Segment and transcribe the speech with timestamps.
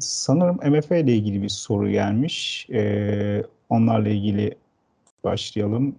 [0.00, 2.66] sanırım MFA ile ilgili bir soru gelmiş.
[2.70, 4.54] Ee, onlarla ilgili
[5.24, 5.96] başlayalım.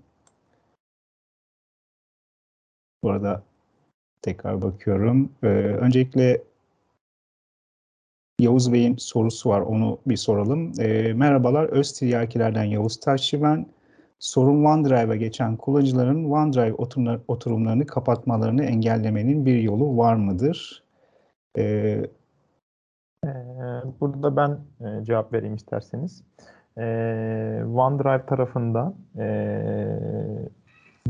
[3.04, 3.44] Bu arada
[4.22, 5.32] tekrar bakıyorum.
[5.44, 6.44] Ee, öncelikle
[8.40, 9.62] Yavuz Bey'in sorusu var.
[9.62, 10.72] Onu bir soralım.
[10.80, 11.66] Ee, merhabalar.
[11.66, 13.66] Öztiryakilerden Yavuz Taşçı ben.
[14.20, 16.74] Sorun OneDrive'a geçen kullanıcıların OneDrive
[17.28, 20.84] oturumlarını kapatmalarını engellemenin bir yolu var mıdır?
[21.58, 22.06] Ee,
[24.00, 26.24] Burada ben e, cevap vereyim isterseniz.
[26.78, 29.28] Ee, OneDrive tarafında e,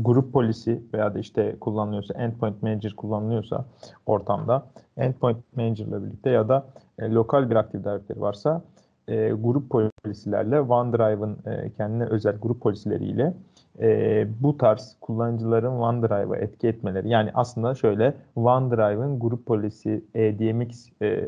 [0.00, 3.64] grup polisi veya da işte kullanılıyorsa endpoint manager kullanılıyorsa
[4.06, 4.66] ortamda
[4.96, 6.66] endpoint manager ile birlikte ya da
[6.98, 8.62] e, lokal bir Active Directory varsa
[9.08, 13.34] e, grup polisilerle OneDrive'ın e, kendine özel grup polisileriyle
[13.80, 21.24] e, bu tarz kullanıcıların OneDrive'a etki etmeleri yani aslında şöyle OneDrive'ın grup polisi EDMX e,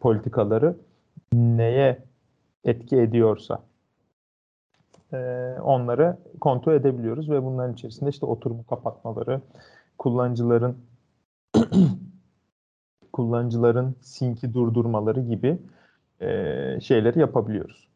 [0.00, 0.76] politikaları
[1.32, 1.98] neye
[2.64, 3.62] etki ediyorsa
[5.12, 5.16] e,
[5.62, 9.40] onları kontrol edebiliyoruz ve bunların içerisinde işte oturumu kapatmaları,
[9.98, 10.76] kullanıcıların
[13.12, 15.58] kullanıcıların sync'i durdurmaları gibi
[16.20, 17.87] e, şeyleri yapabiliyoruz.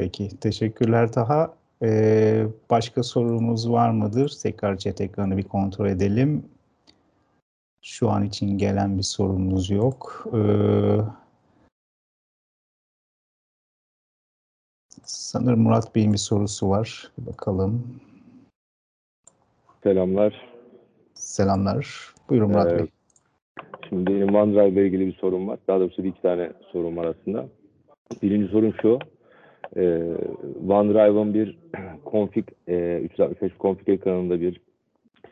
[0.00, 1.54] Peki, teşekkürler Taha.
[1.82, 4.38] Ee, başka sorumuz var mıdır?
[4.42, 6.44] Tekrar chat ekranı bir kontrol edelim.
[7.82, 10.26] Şu an için gelen bir sorumuz yok.
[10.34, 10.98] Ee,
[15.04, 17.12] sanırım Murat Bey'in bir sorusu var.
[17.18, 18.00] Bir bakalım.
[19.82, 20.48] Selamlar.
[21.14, 22.14] Selamlar.
[22.28, 22.86] Buyurun Murat ee, Bey.
[23.88, 25.58] Şimdi benim OneDrive ile ilgili bir sorum var.
[25.68, 27.46] Daha doğrusu bir iki tane sorum var aslında.
[28.22, 28.98] Birinci sorum şu.
[29.76, 30.02] E,
[30.68, 31.58] OneDrive'ın bir
[32.10, 34.60] config e, 365 config ekranında bir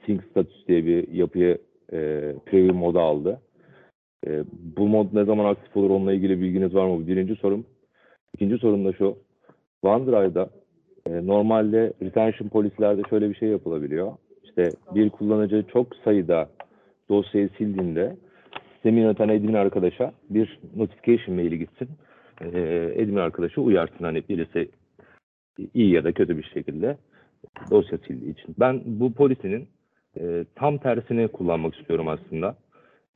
[0.07, 1.59] sync status diye bir yapıyı
[1.93, 1.99] e,
[2.47, 3.41] preview moda aldı.
[4.27, 4.45] E,
[4.77, 7.07] bu mod ne zaman aktif olur onunla ilgili bilginiz var mı?
[7.07, 7.67] Birinci sorum.
[8.35, 9.17] İkinci sorum da şu.
[9.83, 10.51] OneDrive'da
[11.07, 14.13] e, normalde retention polisilerde şöyle bir şey yapılabiliyor.
[14.45, 16.49] İşte bir kullanıcı çok sayıda
[17.09, 18.17] dosyayı sildiğinde
[18.73, 21.89] sistemin yöneten admin arkadaşa bir notification maili gitsin.
[22.41, 24.71] E, admin arkadaşı uyarsın hani birisi
[25.75, 26.97] iyi ya da kötü bir şekilde
[27.71, 28.55] dosya sildiği için.
[28.61, 29.69] Ben bu polisinin
[30.21, 32.57] e, tam tersini kullanmak istiyorum aslında.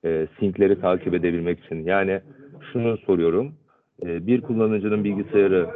[0.04, 1.84] E, sync'leri takip edebilmek için.
[1.84, 2.20] Yani
[2.72, 3.54] şunu soruyorum.
[4.02, 5.68] E, bir kullanıcının bilgisayarı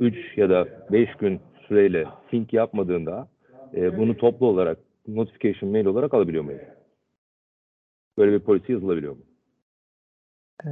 [0.00, 3.28] 3 ya da 5 gün süreyle sync yapmadığında
[3.74, 4.78] e, bunu toplu olarak
[5.08, 6.60] notification mail olarak alabiliyor muyum?
[8.18, 9.22] Böyle bir polisi yazılabiliyor mu?
[10.66, 10.70] Ee,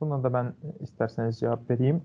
[0.00, 2.02] buna da ben isterseniz cevap vereyim.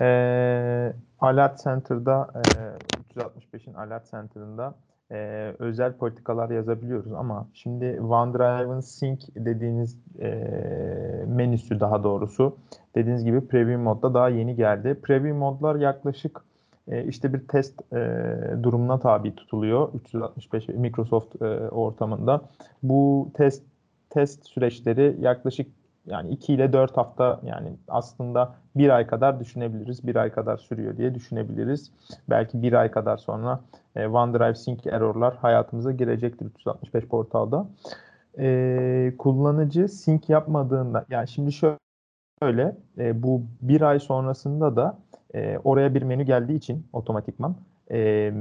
[0.00, 4.74] Ee, Alert Center'da e, 365'in Alert Center'ında
[5.12, 5.16] e,
[5.58, 10.28] özel politikalar yazabiliyoruz ama şimdi OneDrive'ın Sync dediğiniz e,
[11.26, 12.56] menüsü daha doğrusu
[12.94, 15.00] dediğiniz gibi Preview modda daha yeni geldi.
[15.02, 16.44] Preview modlar yaklaşık
[16.88, 17.96] e, işte bir test e,
[18.62, 22.40] durumuna tabi tutuluyor 365 Microsoft e, ortamında.
[22.82, 23.62] Bu test
[24.10, 30.06] test süreçleri yaklaşık yani 2 ile 4 hafta yani aslında bir ay kadar düşünebiliriz.
[30.06, 31.92] Bir ay kadar sürüyor diye düşünebiliriz.
[32.30, 33.60] Belki bir ay kadar sonra
[33.96, 37.66] e, OneDrive Sync error'lar hayatımıza girecektir 365 portalda.
[38.38, 41.52] E, kullanıcı sync yapmadığında yani şimdi
[42.42, 44.98] şöyle e, bu bir ay sonrasında da
[45.34, 47.56] e, oraya bir menü geldiği için otomatikman
[47.90, 48.32] e,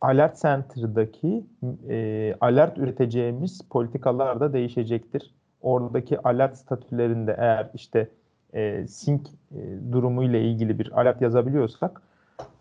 [0.00, 1.44] Alert Center'daki
[1.88, 5.34] e, alert üreteceğimiz politikalar da değişecektir.
[5.62, 8.08] Oradaki alert statülerinde eğer işte
[8.54, 9.20] e, sync
[9.54, 9.58] e,
[9.92, 12.02] durumu ile ilgili bir alert yazabiliyorsak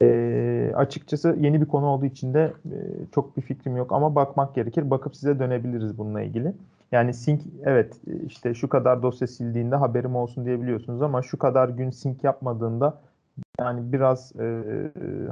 [0.01, 2.77] e, açıkçası yeni bir konu olduğu için de e,
[3.15, 4.89] çok bir fikrim yok ama bakmak gerekir.
[4.89, 6.53] Bakıp size dönebiliriz bununla ilgili.
[6.91, 11.89] Yani sync evet işte şu kadar dosya sildiğinde haberim olsun diyebiliyorsunuz ama şu kadar gün
[11.89, 12.97] sync yapmadığında
[13.59, 14.63] yani biraz e,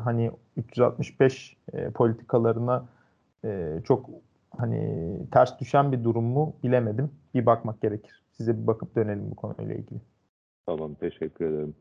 [0.03, 2.85] hani 365 e, politikalarına
[3.45, 4.09] e, çok
[4.57, 7.11] hani ters düşen bir durum mu bilemedim.
[7.33, 8.23] Bir bakmak gerekir.
[8.31, 9.99] Size bir bakıp dönelim bu konuyla ilgili.
[10.65, 11.75] Tamam teşekkür ederim.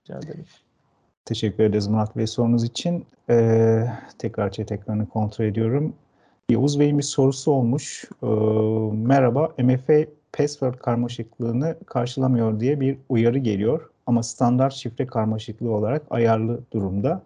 [0.00, 0.44] Rica ederim.
[1.24, 3.06] Teşekkür ederiz Murat Bey sorunuz için.
[3.30, 3.86] Ee,
[4.18, 5.94] tekrar chat ekranı kontrol ediyorum.
[6.50, 8.04] Yavuz Bey'in bir sorusu olmuş.
[8.22, 8.26] Ee,
[8.92, 16.60] merhaba, MFA password karmaşıklığını karşılamıyor diye bir uyarı geliyor ama standart şifre karmaşıklığı olarak ayarlı
[16.72, 17.22] durumda.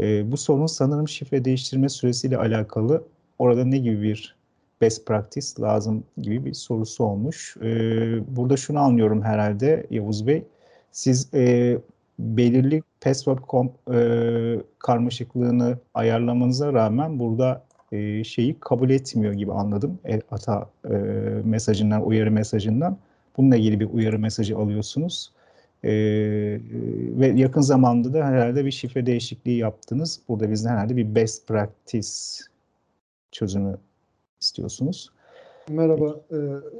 [0.00, 3.04] Ee, bu sorun sanırım şifre değiştirme süresiyle alakalı.
[3.40, 4.36] Orada ne gibi bir
[4.80, 7.56] best practice lazım gibi bir sorusu olmuş.
[7.62, 10.44] Ee, burada şunu anlıyorum herhalde Yavuz Bey.
[10.92, 11.78] Siz e,
[12.18, 14.00] belirli password komp, e,
[14.78, 19.98] karmaşıklığını ayarlamanıza rağmen burada e, şeyi kabul etmiyor gibi anladım.
[20.08, 20.94] E, hata e,
[21.44, 22.96] mesajından, uyarı mesajından.
[23.36, 25.32] Bununla ilgili bir uyarı mesajı alıyorsunuz.
[25.84, 25.90] E,
[27.18, 30.20] ve yakın zamanda da herhalde bir şifre değişikliği yaptınız.
[30.28, 32.49] Burada bizden herhalde bir best practice
[33.32, 33.76] çözümü
[34.40, 35.10] istiyorsunuz.
[35.68, 36.36] Merhaba, e,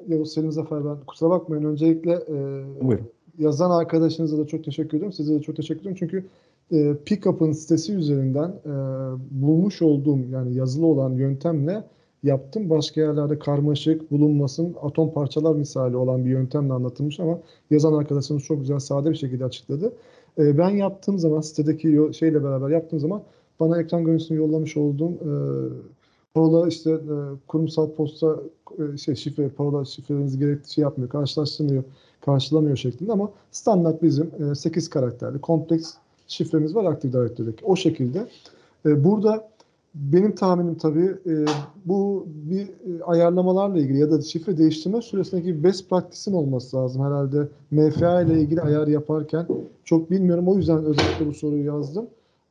[0.09, 0.97] Yavuz Selim Zafer ben.
[1.07, 2.35] Kusura bakmayın öncelikle e,
[2.83, 3.09] Buyurun.
[3.39, 5.13] yazan arkadaşınıza da çok teşekkür ediyorum.
[5.13, 5.99] Size de çok teşekkür ediyorum.
[6.01, 6.25] Çünkü
[6.73, 8.73] e, Pickup'ın sitesi üzerinden e,
[9.31, 11.85] bulmuş olduğum yani yazılı olan yöntemle
[12.23, 12.71] yaptım.
[12.71, 17.39] Başka yerlerde karmaşık, bulunmasın, atom parçalar misali olan bir yöntemle anlatılmış ama
[17.71, 19.93] yazan arkadaşımız çok güzel, sade bir şekilde açıkladı.
[20.39, 23.23] E, ben yaptığım zaman, sitedeki şeyle beraber yaptığım zaman
[23.61, 25.31] bana ekran görüntüsünü yollamış olduğum e,
[26.35, 27.15] parola işte e,
[27.49, 28.37] kurumsal posta
[28.95, 31.85] e, şey şifre, parola şifrelerinizi gerekli şey yapmıyor, karşılaştırmıyor,
[32.21, 35.95] karşılamıyor şeklinde ama standart bizim e, 8 karakterli kompleks
[36.27, 37.65] şifremiz var Active Directory'deki.
[37.65, 38.29] O şekilde.
[38.87, 39.51] E, burada
[39.95, 41.33] benim tahminim tabii e,
[41.85, 47.49] bu bir e, ayarlamalarla ilgili ya da şifre değiştirme süresindeki best practice'in olması lazım herhalde.
[47.71, 49.47] MFA ile ilgili ayar yaparken
[49.85, 50.49] çok bilmiyorum.
[50.49, 52.07] O yüzden özellikle bu soruyu yazdım.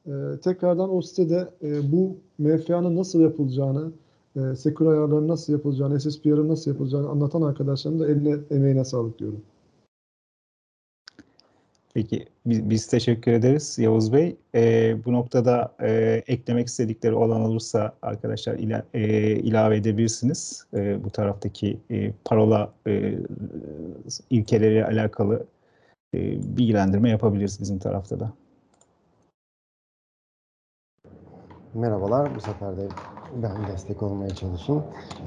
[0.09, 3.91] E, tekrardan o sitede e, bu MFA'nın nasıl yapılacağını,
[4.35, 9.41] e, secure ayarların nasıl yapılacağını, SSPR'ın nasıl yapılacağını anlatan arkadaşlarım da eline emeğine sağlık diyorum.
[11.93, 14.35] Peki biz, biz teşekkür ederiz Yavuz Bey.
[14.55, 20.65] Ee, bu noktada e, eklemek istedikleri olan olursa arkadaşlar ila, e, ilave edebilirsiniz.
[20.73, 23.19] E, bu taraftaki e, parola e,
[24.29, 25.45] ilkeleriyle alakalı
[26.13, 26.19] e,
[26.57, 28.33] bilgilendirme yapabiliriz bizim tarafta da.
[31.73, 32.87] Merhabalar, bu sefer de
[33.43, 34.83] ben destek olmaya çalışayım.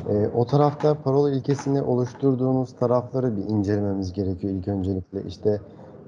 [0.08, 5.22] Ee, o tarafta parola ilkesini oluşturduğunuz tarafları bir incelememiz gerekiyor ilk öncelikle.
[5.22, 5.60] İşte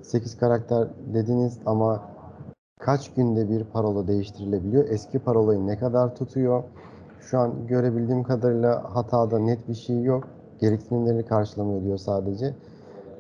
[0.03, 2.03] 8 karakter dediniz ama
[2.81, 4.89] kaç günde bir parola değiştirilebiliyor?
[4.89, 6.63] Eski parolayı ne kadar tutuyor?
[7.21, 10.25] Şu an görebildiğim kadarıyla hatada net bir şey yok.
[10.61, 12.55] Gereksinimlerini karşılamıyor diyor sadece.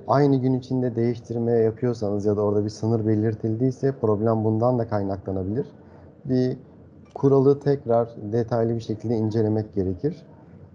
[0.08, 5.66] Aynı gün içinde değiştirme yapıyorsanız ya da orada bir sınır belirtildiyse problem bundan da kaynaklanabilir.
[6.24, 6.56] Bir
[7.14, 10.26] kuralı tekrar detaylı bir şekilde incelemek gerekir.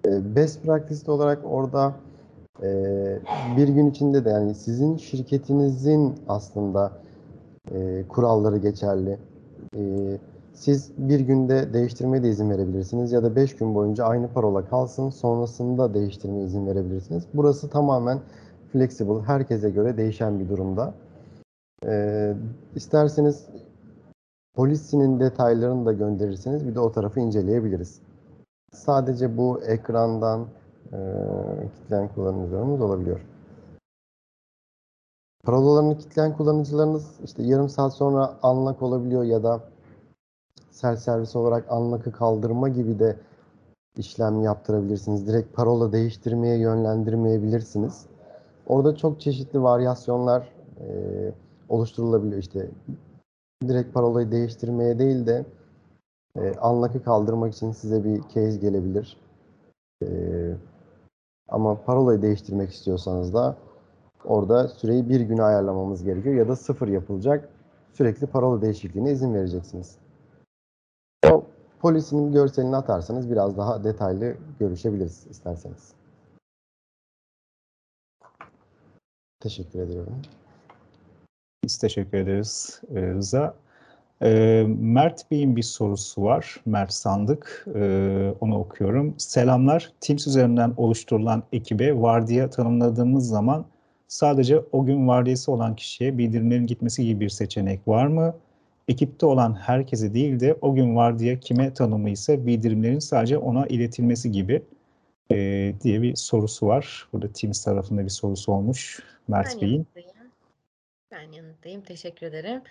[0.06, 1.94] E, Best practice olarak orada
[2.64, 2.70] e,
[3.58, 6.92] bir gün içinde de yani sizin şirketinizin aslında
[7.72, 9.18] e, kuralları geçerli.
[10.54, 15.10] Siz bir günde değiştirmeye de izin verebilirsiniz ya da beş gün boyunca aynı parola kalsın
[15.10, 17.24] sonrasında değiştirmeye izin verebilirsiniz.
[17.34, 18.20] Burası tamamen
[18.72, 20.94] flexible, herkese göre değişen bir durumda.
[21.86, 22.34] E,
[22.76, 23.46] isterseniz
[24.60, 28.02] Polisinin detaylarını da gönderirseniz bir de o tarafı inceleyebiliriz.
[28.74, 30.48] Sadece bu ekrandan
[30.94, 30.98] e,
[31.76, 33.20] kitleyen kullanıcılarımız olabiliyor.
[35.44, 39.64] Parolalarını kitleyen kullanıcılarınız işte yarım saat sonra unlock olabiliyor ya da
[40.72, 43.16] self servis olarak unlock'ı kaldırma gibi de
[43.98, 45.28] işlem yaptırabilirsiniz.
[45.28, 48.06] Direkt parola değiştirmeye yönlendirmeyebilirsiniz.
[48.68, 50.88] Orada çok çeşitli varyasyonlar e,
[51.70, 52.42] oluşturulabiliyor.
[52.42, 52.70] İşte
[53.70, 55.46] direkt parolayı değiştirmeye değil de
[56.36, 59.18] e, unlock'ı kaldırmak için size bir case gelebilir.
[60.04, 60.08] E,
[61.48, 63.58] ama parolayı değiştirmek istiyorsanız da
[64.26, 67.50] orada süreyi bir güne ayarlamamız gerekiyor ya da sıfır yapılacak.
[67.94, 69.98] Sürekli parola değişikliğine izin vereceksiniz.
[71.32, 71.44] O
[71.80, 75.94] polisinin görselini atarsanız biraz daha detaylı görüşebiliriz isterseniz.
[79.40, 80.22] Teşekkür ediyorum.
[81.64, 83.56] Biz teşekkür ederiz e, Rıza.
[84.22, 86.56] E, Mert Bey'in bir sorusu var.
[86.66, 87.66] Mert Sandık.
[87.76, 89.14] E, onu okuyorum.
[89.18, 89.94] Selamlar.
[90.02, 93.66] Teams üzerinden oluşturulan ekibe vardiya tanımladığımız zaman
[94.08, 98.36] sadece o gün vardiyası olan kişiye bildirimlerin gitmesi gibi bir seçenek var mı?
[98.88, 104.32] Ekipte olan herkese değil de o gün vardiya kime tanımı ise bildirimlerin sadece ona iletilmesi
[104.32, 104.62] gibi
[105.32, 105.36] e,
[105.82, 107.08] diye bir sorusu var.
[107.14, 109.88] Burada Teams tarafında bir sorusu olmuş Mert Ben Bey'in.
[111.12, 111.84] Ben yanıtlayayım.
[111.84, 112.62] Teşekkür ederim.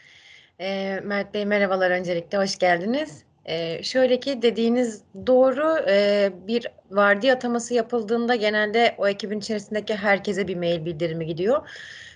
[0.61, 2.39] Ee, Mert Bey merhabalar öncelikle.
[2.39, 3.23] Hoş geldiniz.
[3.45, 5.77] Ee, şöyle ki dediğiniz doğru.
[5.89, 11.69] Ee, bir vardiya ataması yapıldığında genelde o ekibin içerisindeki herkese bir mail bildirimi gidiyor.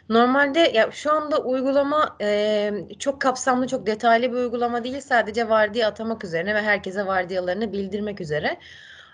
[0.09, 5.01] Normalde ya şu anda uygulama e, çok kapsamlı, çok detaylı bir uygulama değil.
[5.01, 8.57] Sadece vardiya atamak üzerine ve herkese vardiyalarını bildirmek üzere.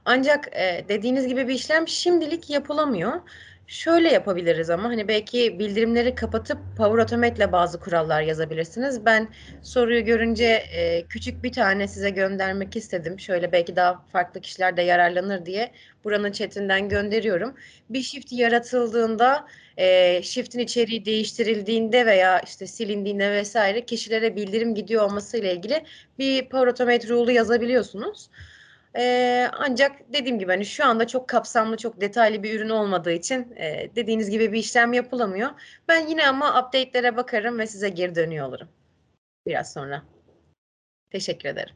[0.04, 3.12] Ancak e, dediğiniz gibi bir işlem şimdilik yapılamıyor.
[3.68, 9.04] Şöyle yapabiliriz ama hani belki bildirimleri kapatıp Power Automate'le bazı kurallar yazabilirsiniz.
[9.04, 9.28] Ben
[9.62, 13.20] soruyu görünce e, küçük bir tane size göndermek istedim.
[13.20, 15.72] Şöyle belki daha farklı kişiler de yararlanır diye
[16.04, 17.54] buranın chatinden gönderiyorum.
[17.90, 19.46] Bir shift yaratıldığında,
[19.76, 25.84] e, shift'in içeriği değiştirildiğinde veya işte silindiğinde vesaire kişilere bildirim gidiyor olması ile ilgili
[26.18, 28.30] bir Power Automate rule'u yazabiliyorsunuz.
[28.98, 33.52] Ee, ancak dediğim gibi hani şu anda çok kapsamlı, çok detaylı bir ürün olmadığı için
[33.56, 35.50] e, dediğiniz gibi bir işlem yapılamıyor.
[35.88, 38.68] Ben yine ama update'lere bakarım ve size geri dönüyor olurum
[39.46, 40.02] biraz sonra.
[41.10, 41.74] Teşekkür ederim.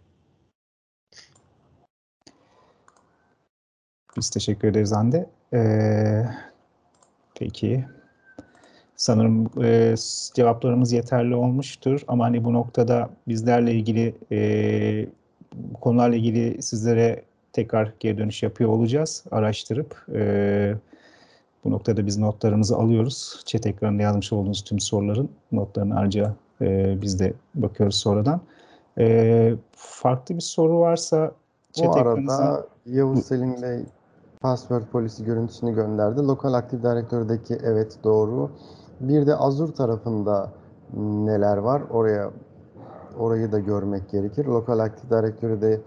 [4.16, 5.30] Biz teşekkür ederiz Hande.
[5.52, 6.24] Ee,
[7.34, 7.84] peki.
[8.96, 9.94] Sanırım e,
[10.34, 12.00] cevaplarımız yeterli olmuştur.
[12.08, 15.06] Ama hani bu noktada bizlerle ilgili e,
[15.80, 19.24] konularla ilgili sizlere tekrar geri dönüş yapıyor olacağız.
[19.30, 20.74] Araştırıp e,
[21.64, 23.42] bu noktada biz notlarımızı alıyoruz.
[23.46, 28.40] Chat ekranında yazmış olduğunuz tüm soruların notlarını ayrıca e, biz de bakıyoruz sonradan.
[28.98, 31.32] E, farklı bir soru varsa
[31.78, 33.84] Bu chat ekranınızdan arada Yavuz Selim Bey
[34.40, 36.20] password polisi görüntüsünü gönderdi.
[36.20, 38.50] Lokal Active Directory'deki evet doğru.
[39.00, 40.50] Bir de Azure tarafında
[40.96, 41.82] neler var?
[41.90, 42.30] Oraya
[43.18, 44.44] orayı da görmek gerekir.
[44.44, 45.80] Lokal Active Directory'de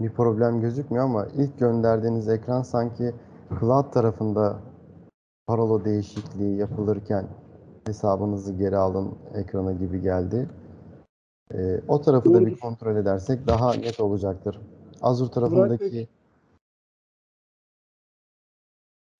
[0.00, 3.14] bir problem gözükmüyor ama ilk gönderdiğiniz ekran sanki
[3.60, 4.58] Cloud tarafında
[5.46, 7.26] parola değişikliği yapılırken
[7.86, 10.48] hesabınızı geri alın ekranı gibi geldi.
[11.54, 14.60] Ee, o tarafı da bir kontrol edersek daha net olacaktır.
[15.02, 16.08] Azure tarafındaki Bey,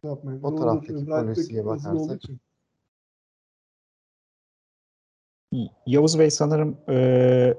[0.03, 0.43] Yapmayın.
[0.43, 2.21] O taraftaki polisiye bakarsak.
[5.87, 7.55] Yavuz Bey sanırım eee,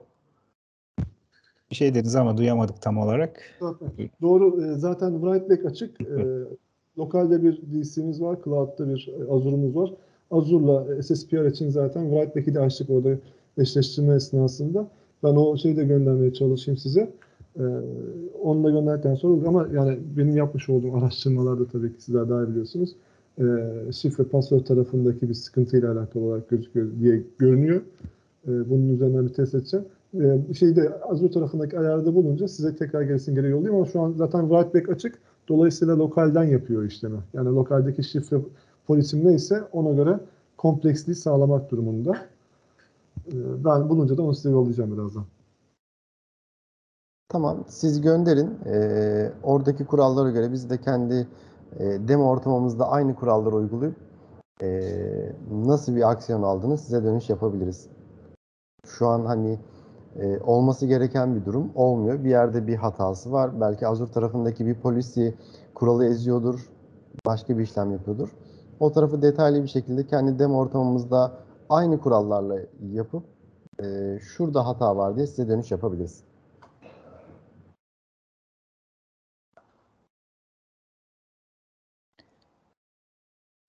[1.71, 3.41] bir şey dediniz ama duyamadık tam olarak.
[4.21, 4.65] Doğru.
[4.65, 6.01] e, Zaten Writeback açık.
[6.01, 6.15] E,
[6.97, 8.37] lokalde bir DC'miz var.
[8.45, 9.93] Cloud'da bir e, Azure'umuz var.
[10.31, 13.09] Azure'la SSPR için zaten Writeback'i de açtık orada
[13.57, 14.87] eşleştirme esnasında.
[15.23, 17.11] Ben o şeyi de göndermeye çalışayım size.
[17.59, 17.63] E,
[18.43, 22.95] onu da gönderdikten sonra ama yani benim yapmış olduğum araştırmalarda tabii ki sizler daha biliyorsunuz.
[23.39, 23.45] E,
[23.91, 27.81] şifre password tarafındaki bir sıkıntıyla alakalı olarak gözüküyor diye görünüyor.
[28.47, 29.85] E, bunun üzerinden bir test edeceğim.
[30.21, 34.49] E, şeyde Azure tarafındaki ayarda bulunca size tekrar gerisini geri yollayayım ama şu an zaten
[34.49, 35.19] writeback açık.
[35.47, 37.19] Dolayısıyla lokalden yapıyor işlemi.
[37.33, 38.37] Yani lokaldeki şifre
[38.87, 40.19] polisim neyse ona göre
[40.57, 42.17] kompleksliği sağlamak durumunda.
[43.27, 43.35] E,
[43.65, 45.23] ben bulunca da onu size yollayacağım birazdan.
[47.29, 48.49] Tamam, siz gönderin.
[48.65, 51.27] Ee, oradaki kurallara göre biz de kendi
[51.79, 53.95] e, demo ortamımızda aynı kuralları uygulayıp
[54.61, 54.91] e,
[55.51, 57.87] nasıl bir aksiyon aldığını size dönüş yapabiliriz.
[58.85, 59.59] Şu an hani
[60.15, 62.23] e, olması gereken bir durum olmuyor.
[62.23, 63.61] Bir yerde bir hatası var.
[63.61, 65.35] Belki Azure tarafındaki bir polisi
[65.73, 66.69] kuralı eziyordur,
[67.25, 68.29] başka bir işlem yapıyordur.
[68.79, 71.31] O tarafı detaylı bir şekilde kendi demo ortamımızda
[71.69, 72.59] aynı kurallarla
[72.91, 73.23] yapıp
[73.83, 76.23] e, şurada hata var diye size dönüş yapabiliriz.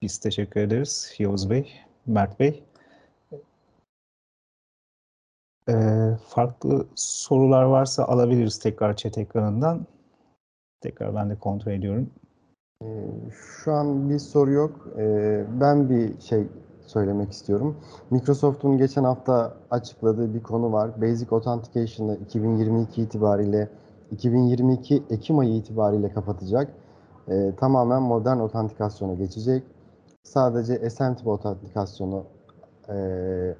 [0.05, 1.73] Biz teşekkür ederiz Yavuz Bey,
[2.07, 2.65] Mert Bey.
[5.69, 9.87] Eee, farklı sorular varsa alabiliriz tekrar chat ekranından.
[10.81, 12.11] Tekrar ben de kontrol ediyorum.
[12.83, 12.87] Ee,
[13.33, 14.89] Şu an bir soru yok.
[14.99, 16.47] Ee, Ben bir şey
[16.87, 17.77] söylemek istiyorum.
[18.11, 21.03] Microsoft'un geçen hafta açıkladığı bir konu var.
[21.03, 23.69] Basic Authentication'ı 2022 itibariyle
[24.11, 26.73] 2022 Ekim ayı itibariyle kapatacak.
[27.29, 29.74] Ee, tamamen modern otantikasyona geçecek.
[30.25, 32.25] Sadece SMTP otantikasyonu
[32.89, 32.97] e,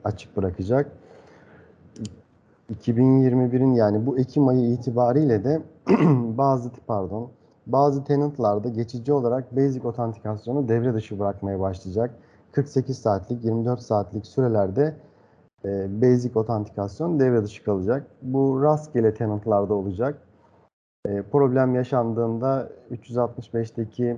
[0.05, 0.93] açık bırakacak.
[2.73, 5.63] 2021'in yani bu Ekim ayı itibariyle de
[6.39, 7.31] bazı pardon
[7.67, 12.11] bazı tenantlarda geçici olarak basic otantikasyonu devre dışı bırakmaya başlayacak.
[12.53, 14.95] 48 saatlik, 24 saatlik sürelerde
[15.65, 18.07] e, basic otantikasyon devre dışı kalacak.
[18.23, 20.19] Bu rastgele tenantlarda olacak.
[21.09, 24.17] E, problem yaşandığında 365'teki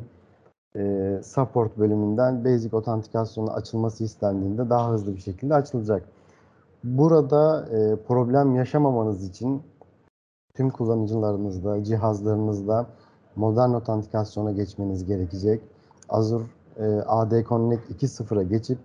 [0.77, 6.03] e, support bölümünden basic otantikasyonu açılması istendiğinde daha hızlı bir şekilde açılacak.
[6.85, 9.63] Burada e, problem yaşamamanız için
[10.55, 12.87] tüm kullanıcılarınızda, cihazlarınızda
[13.37, 15.61] modern otantikasyona geçmeniz gerekecek.
[16.09, 16.45] Azure
[16.77, 18.79] e, AD Connect 2.0'a geçip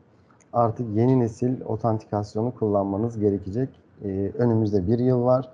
[0.54, 3.70] artık yeni nesil otantikasyonu kullanmanız gerekecek.
[4.04, 5.50] E, önümüzde bir yıl var.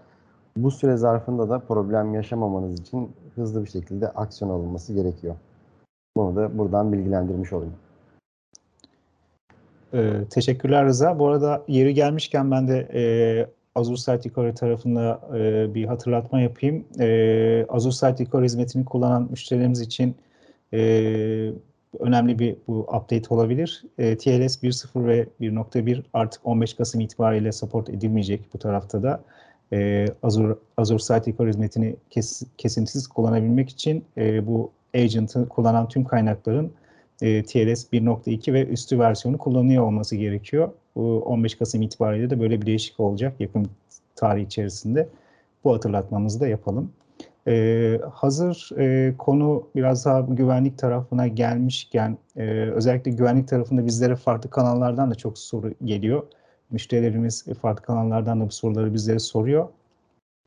[0.57, 5.35] Bu süre zarfında da problem yaşamamanız için hızlı bir şekilde aksiyon alınması gerekiyor.
[6.17, 7.73] Bunu da buradan bilgilendirmiş olayım.
[9.93, 11.19] Ee, teşekkürler Rıza.
[11.19, 13.01] Bu arada yeri gelmişken ben de e,
[13.75, 16.85] Azure Site Recovery tarafında e, bir hatırlatma yapayım.
[16.99, 20.15] E, Azure Site Recovery hizmetini kullanan müşterilerimiz için
[20.73, 21.51] e,
[21.99, 23.83] önemli bir bu update olabilir.
[23.97, 29.23] E, TLS 1.0 ve 1.1 artık 15 Kasım itibariyle support edilmeyecek bu tarafta da.
[29.73, 36.03] E, Azure, Azure Site Recovery hizmetini kes, kesintisiz kullanabilmek için e, bu agent'ı kullanan tüm
[36.03, 36.73] kaynakların
[37.21, 40.69] e, TLS 1.2 ve üstü versiyonu kullanıyor olması gerekiyor.
[40.95, 43.67] Bu 15 Kasım itibariyle de böyle bir değişiklik olacak yakın
[44.15, 45.09] tarih içerisinde.
[45.63, 46.91] Bu hatırlatmamızı da yapalım.
[47.47, 54.49] Ee, hazır e, konu biraz daha güvenlik tarafına gelmişken e, özellikle güvenlik tarafında bizlere farklı
[54.49, 56.23] kanallardan da çok soru geliyor.
[56.71, 59.67] Müşterilerimiz farklı kanallardan da bu soruları bizlere soruyor.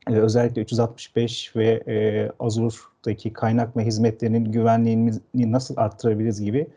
[0.09, 6.67] Ee, özellikle 365 ve e, Azure'daki kaynak ve hizmetlerinin güvenliğini nasıl arttırabiliriz gibi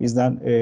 [0.00, 0.52] bizden e,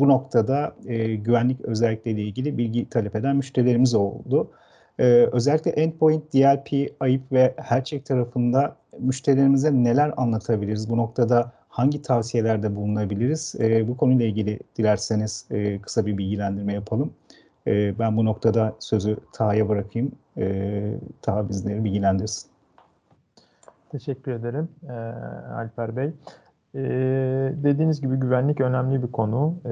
[0.00, 4.50] bu noktada e, güvenlik özellikleriyle ilgili bilgi talep eden müşterilerimiz oldu.
[4.98, 10.90] Ee, özellikle Endpoint, DLP, ayıp ve Helcheck tarafında müşterilerimize neler anlatabiliriz?
[10.90, 13.54] Bu noktada hangi tavsiyelerde bulunabiliriz?
[13.60, 17.12] Ee, bu konuyla ilgili dilerseniz e, kısa bir bilgilendirme yapalım.
[17.66, 20.12] Ee, ben bu noktada sözü Taha'ya bırakayım.
[20.38, 22.50] Ee, Taha bizleri bilgilendirsin.
[23.92, 24.92] Teşekkür ederim e,
[25.52, 26.12] Alper Bey.
[26.74, 29.70] Ee, dediğiniz gibi güvenlik önemli bir konu ee,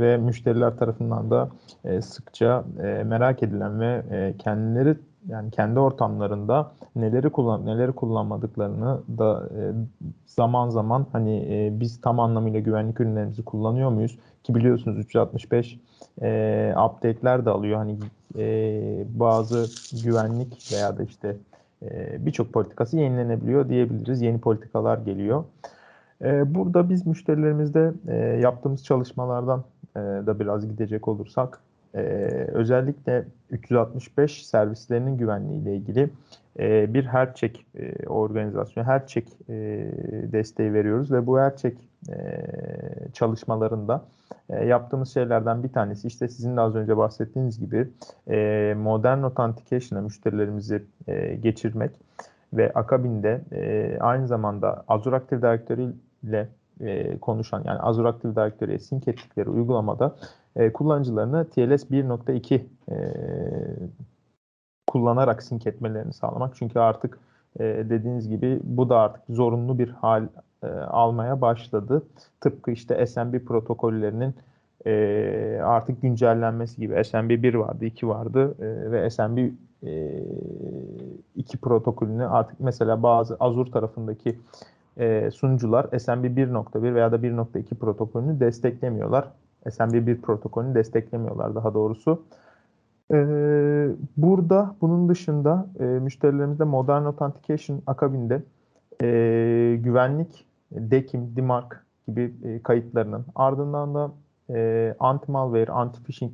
[0.00, 1.48] ve müşteriler tarafından da
[1.84, 4.96] e, sıkça e, merak edilen ve e, kendileri
[5.28, 9.62] yani kendi ortamlarında neleri kullan neleri kullanmadıklarını da e,
[10.26, 14.18] zaman zaman hani e, biz tam anlamıyla güvenlik ürünlerimizi kullanıyor muyuz?
[14.42, 15.78] Ki biliyorsunuz 365
[16.22, 17.78] e, update'ler de alıyor.
[17.78, 17.98] Hani
[18.38, 19.66] e, bazı
[20.04, 21.36] güvenlik veya da işte
[21.82, 24.22] e, birçok politikası yenilenebiliyor diyebiliriz.
[24.22, 25.44] Yeni politikalar geliyor.
[26.22, 29.64] Ee, burada biz müşterilerimizde e, yaptığımız çalışmalardan
[29.96, 31.60] e, da biraz gidecek olursak
[31.94, 32.00] e,
[32.52, 36.10] özellikle 365 servislerinin güvenliği ile ilgili
[36.94, 37.66] bir HealthCheck
[38.06, 39.28] organizasyonu, HealthCheck
[40.32, 41.76] desteği veriyoruz ve bu HealthCheck
[43.12, 44.04] çalışmalarında
[44.66, 47.88] yaptığımız şeylerden bir tanesi işte sizin de az önce bahsettiğiniz gibi
[48.74, 50.82] modern authentication'a müşterilerimizi
[51.40, 51.90] geçirmek
[52.52, 53.40] ve akabinde
[54.00, 55.88] aynı zamanda Azure Active Directory
[56.22, 56.48] ile
[56.80, 60.16] e, konuşan yani Azure Active Directory'ye sync ettikleri uygulamada
[60.56, 62.94] e, kullanıcılarını TLS 1.2 e,
[64.86, 66.56] kullanarak sync etmelerini sağlamak.
[66.56, 67.18] Çünkü artık
[67.60, 70.26] e, dediğiniz gibi bu da artık zorunlu bir hal
[70.62, 72.02] e, almaya başladı.
[72.40, 74.34] Tıpkı işte SMB protokollerinin
[74.86, 77.04] e, artık güncellenmesi gibi.
[77.04, 79.38] SMB 1 vardı, 2 vardı e, ve SMB
[79.86, 80.24] e,
[81.36, 84.38] 2 protokolünü artık mesela bazı Azure tarafındaki
[84.98, 89.28] e, sunucular SMB 1.1 veya da 1.2 protokolünü desteklemiyorlar.
[89.70, 92.22] SMB 1 protokolünü desteklemiyorlar daha doğrusu.
[93.12, 93.16] E,
[94.16, 98.42] burada bunun dışında e, müşterilerimizde Modern Authentication akabinde
[99.02, 101.66] e, güvenlik, DECIM, DMARC
[102.08, 104.10] gibi e, kayıtlarının ardından da
[104.50, 106.32] e, anti-malware, anti-phishing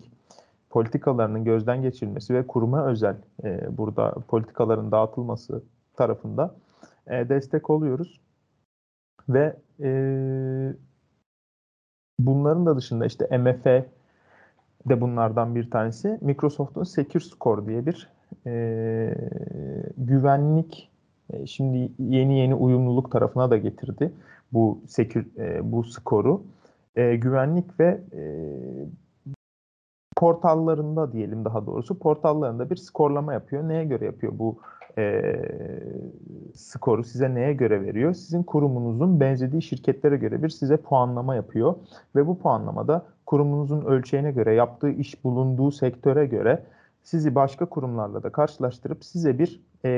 [0.71, 5.63] politikalarının gözden geçirilmesi ve kuruma özel e, burada politikaların dağıtılması
[5.97, 6.55] tarafında
[7.07, 8.21] e, destek oluyoruz.
[9.29, 9.89] Ve e,
[12.27, 13.85] bunların da dışında işte MFA
[14.89, 16.19] de bunlardan bir tanesi.
[16.21, 18.09] Microsoft'un Secure Score diye bir
[18.47, 19.15] e,
[19.97, 20.91] güvenlik
[21.33, 24.13] e, şimdi yeni yeni uyumluluk tarafına da getirdi
[24.53, 26.43] bu secure, e, bu skoru.
[26.97, 28.23] E, güvenlik ve e,
[30.17, 33.69] portallarında diyelim daha doğrusu portallarında bir skorlama yapıyor.
[33.69, 34.59] Neye göre yapıyor bu
[34.99, 35.35] e,
[36.55, 38.15] skoru size neye göre veriyor?
[38.15, 41.75] Sizin kurumunuzun benzediği şirketlere göre bir size puanlama yapıyor
[42.17, 46.63] ve bu puanlamada kurumunuzun ölçeğine göre yaptığı iş bulunduğu sektöre göre
[47.03, 49.91] sizi başka kurumlarla da karşılaştırıp size bir e,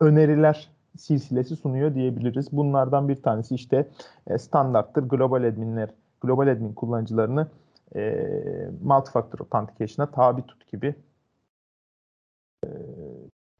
[0.00, 2.52] öneriler silsilesi sunuyor diyebiliriz.
[2.52, 3.88] Bunlardan bir tanesi işte
[4.26, 5.02] e, standarttır.
[5.02, 5.88] Global adminler,
[6.20, 7.46] global admin kullanıcılarını
[7.96, 8.28] e,
[8.82, 10.94] multifactor authentication'a tabi tut gibi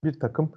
[0.04, 0.52] bir takım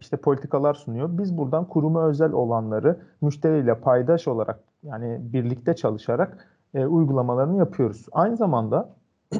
[0.00, 1.18] işte politikalar sunuyor.
[1.18, 8.06] Biz buradan kuruma özel olanları müşteriyle paydaş olarak yani birlikte çalışarak e, uygulamalarını yapıyoruz.
[8.12, 8.94] Aynı zamanda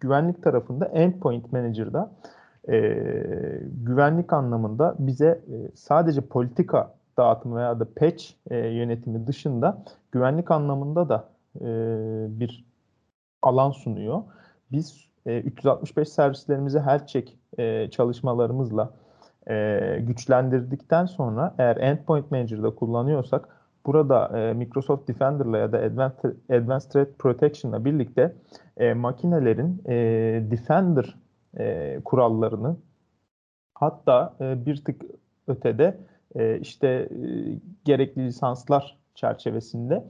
[0.00, 2.10] güvenlik tarafında Endpoint Manager'da
[2.68, 2.78] e,
[3.62, 11.08] güvenlik anlamında bize e, sadece politika dağıtımı veya da patch e, yönetimi dışında güvenlik anlamında
[11.08, 11.28] da
[11.60, 11.66] e,
[12.40, 12.64] bir
[13.42, 14.22] alan sunuyor.
[14.72, 18.92] Biz e, 365 servislerimizi health check e, çalışmalarımızla
[19.50, 23.48] e, güçlendirdikten sonra eğer Endpoint Manager'da kullanıyorsak
[23.86, 28.34] burada e, Microsoft Defender'la ya da Advanced, Advanced Threat Protection'la birlikte
[28.76, 29.94] e, makinelerin e,
[30.50, 31.16] Defender
[31.58, 32.76] e, kurallarını
[33.74, 35.02] hatta e, bir tık
[35.46, 35.98] ötede
[36.34, 37.08] e, işte e,
[37.84, 40.04] gerekli lisanslar çerçevesinde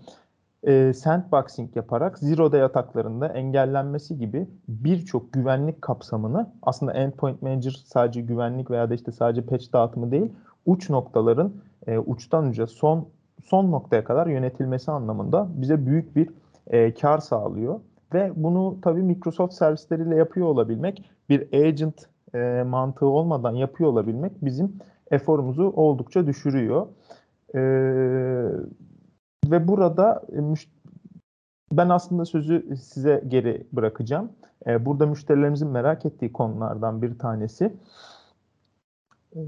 [0.66, 8.20] e, sandboxing yaparak zero day ataklarında engellenmesi gibi birçok güvenlik kapsamını aslında endpoint manager sadece
[8.20, 10.32] güvenlik veya da işte sadece patch dağıtımı değil
[10.66, 11.52] uç noktaların
[11.86, 13.08] e, uçtan uca son
[13.44, 16.28] son noktaya kadar yönetilmesi anlamında bize büyük bir
[16.66, 17.80] e, kar sağlıyor
[18.14, 24.76] ve bunu tabii Microsoft servisleriyle yapıyor olabilmek bir agent e, mantığı olmadan yapıyor olabilmek bizim
[25.10, 26.86] eforumuzu oldukça düşürüyor.
[27.54, 27.60] E,
[29.50, 30.40] ve burada e,
[31.72, 34.32] ben aslında sözü size geri bırakacağım.
[34.66, 37.72] E, burada müşterilerimizin merak ettiği konulardan bir tanesi
[39.36, 39.40] e,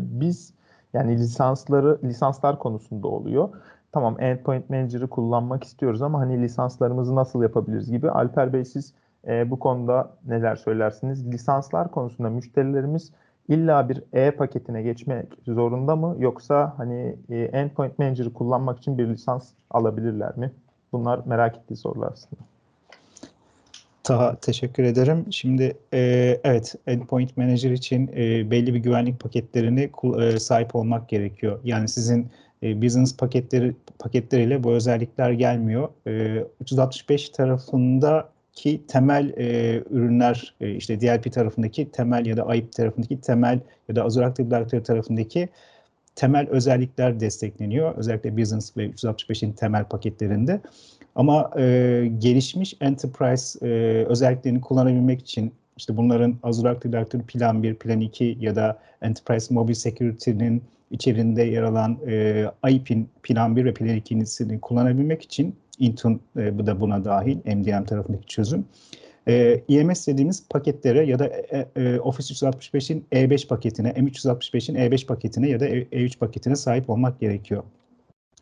[0.00, 0.54] biz
[0.92, 3.48] yani lisansları lisanslar konusunda oluyor.
[3.92, 8.10] Tamam Endpoint Manager'ı kullanmak istiyoruz ama hani lisanslarımızı nasıl yapabiliriz gibi.
[8.10, 8.94] Alper Bey siz
[9.26, 11.32] e, bu konuda neler söylersiniz?
[11.32, 13.12] Lisanslar konusunda müşterilerimiz
[13.50, 19.08] illa bir E paketine geçmek zorunda mı yoksa hani e, Endpoint Manager'ı kullanmak için bir
[19.08, 20.52] lisans alabilirler mi?
[20.92, 22.42] Bunlar merak ettiği sorular aslında.
[24.04, 25.26] Taha teşekkür ederim.
[25.30, 26.00] Şimdi e,
[26.44, 31.60] evet Endpoint Manager için e, belli bir güvenlik paketlerini e, sahip olmak gerekiyor.
[31.64, 32.26] Yani sizin
[32.62, 35.88] e, business paketleri paketleriyle bu özellikler gelmiyor.
[36.06, 37.28] E, 365
[38.50, 43.96] tarafındaki temel e, ürünler e, işte DLP tarafındaki temel ya da AIP tarafındaki temel ya
[43.96, 45.48] da Azure Active Directory tarafındaki
[46.14, 47.94] temel özellikler destekleniyor.
[47.96, 50.60] Özellikle Business ve 365'in temel paketlerinde.
[51.14, 57.74] Ama e, gelişmiş enterprise e, özelliklerini kullanabilmek için işte bunların Azure Active Directory Plan 1,
[57.74, 63.74] Plan 2 ya da Enterprise Mobile Security'nin içerisinde yer alan e, IP'in Plan 1 ve
[63.74, 68.64] Plan 2'sini kullanabilmek için Intune e, bu da buna dahil MDM tarafındaki çözüm.
[69.28, 75.48] E, EMS dediğimiz paketlere ya da e, e, Office 365'in E5 paketine, M365'in E5 paketine
[75.48, 77.62] ya da E3 paketine sahip olmak gerekiyor.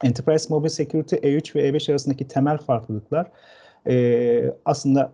[0.05, 3.31] Enterprise Mobile Security E3 ve E5 arasındaki temel farklılıklar
[3.89, 5.13] e, aslında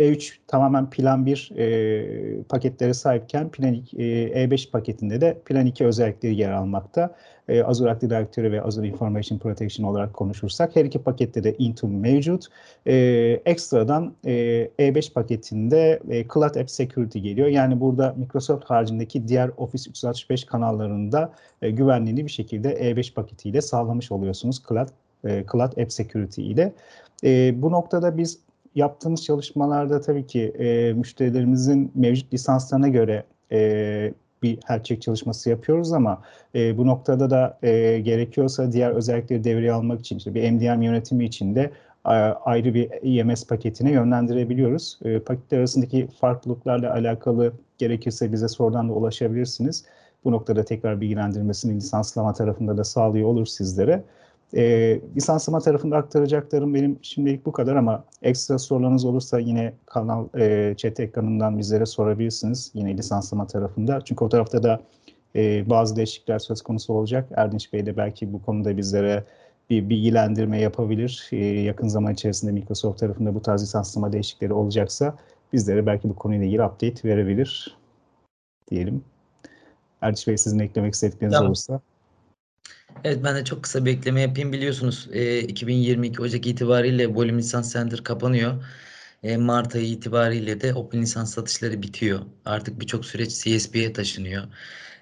[0.00, 4.02] E3 tamamen Plan 1 e, paketlere sahipken Plan 2, e,
[4.44, 7.14] E5 paketinde de Plan 2 özellikleri yer almakta.
[7.48, 11.96] E, Azure Active Directory ve Azure Information Protection olarak konuşursak her iki pakette de Intune
[11.96, 12.46] mevcut.
[12.86, 12.94] E,
[13.44, 14.32] ekstradan e,
[14.78, 17.48] E5 paketinde e, Cloud App Security geliyor.
[17.48, 21.32] Yani burada Microsoft haricindeki diğer Office 365 kanallarında
[21.62, 24.88] e, güvenliğini bir şekilde E5 paketiyle sağlamış oluyorsunuz Cloud,
[25.24, 26.72] e, Cloud App Security ile.
[27.24, 28.38] E, bu noktada biz
[28.74, 36.22] yaptığımız çalışmalarda tabii ki e, müşterilerimizin mevcut lisanslarına göre e, bir check çalışması yapıyoruz ama
[36.54, 41.24] e, bu noktada da e, gerekiyorsa diğer özellikleri devreye almak için işte bir MDM yönetimi
[41.24, 41.70] için de
[42.04, 44.98] a, ayrı bir EMS paketine yönlendirebiliyoruz.
[45.04, 49.84] E, paketler arasındaki farklılıklarla alakalı gerekirse bize sorudan da ulaşabilirsiniz.
[50.24, 54.04] Bu noktada tekrar bilgilendirmesini lisanslama tarafında da sağlıyor olur sizlere.
[54.56, 60.74] E, lisanslama tarafında aktaracaklarım benim şimdilik bu kadar ama ekstra sorularınız olursa yine kanal e,
[60.76, 62.70] chat ekranından bizlere sorabilirsiniz.
[62.74, 64.00] Yine lisanslama tarafında.
[64.04, 64.80] Çünkü o tarafta da
[65.36, 67.28] e, bazı değişiklikler söz konusu olacak.
[67.36, 69.24] Erdinç Bey de belki bu konuda bizlere
[69.70, 71.28] bir bilgilendirme yapabilir.
[71.32, 75.16] E, yakın zaman içerisinde Microsoft tarafında bu tarz lisanslama değişiklikleri olacaksa
[75.52, 77.76] bizlere belki bu konuyla ilgili update verebilir
[78.70, 79.04] diyelim.
[80.02, 81.48] Erdinç Bey sizin eklemek istedikleriniz tamam.
[81.48, 81.80] olursa.
[83.04, 84.52] Evet ben de çok kısa bir ekleme yapayım.
[84.52, 88.64] Biliyorsunuz e, 2022 Ocak itibariyle Volume Lisans Center kapanıyor.
[89.22, 92.20] E, Mart ayı itibariyle de Open Lisans satışları bitiyor.
[92.44, 94.44] Artık birçok süreç CSP'ye taşınıyor.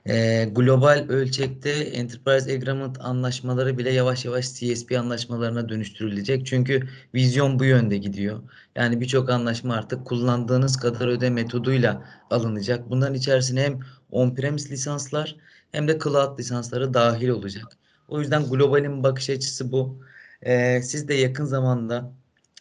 [0.07, 6.47] E, global ölçekte Enterprise Agreement anlaşmaları bile yavaş yavaş CSP anlaşmalarına dönüştürülecek.
[6.47, 8.43] Çünkü vizyon bu yönde gidiyor.
[8.77, 12.91] Yani birçok anlaşma artık kullandığınız kadar öde metoduyla alınacak.
[12.91, 15.37] Bunların içerisine hem on-premise lisanslar
[15.73, 17.65] hem de cloud lisansları dahil olacak.
[18.09, 20.01] O yüzden globalin bakış açısı bu.
[20.43, 22.13] Ee, siz de yakın zamanda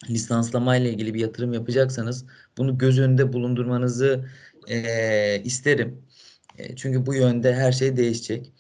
[0.10, 2.26] lisanslama ile ilgili bir yatırım yapacaksanız
[2.58, 4.26] bunu göz önünde bulundurmanızı
[4.67, 6.02] e, isterim.
[6.58, 8.54] E, çünkü bu yönde her şey değişecek.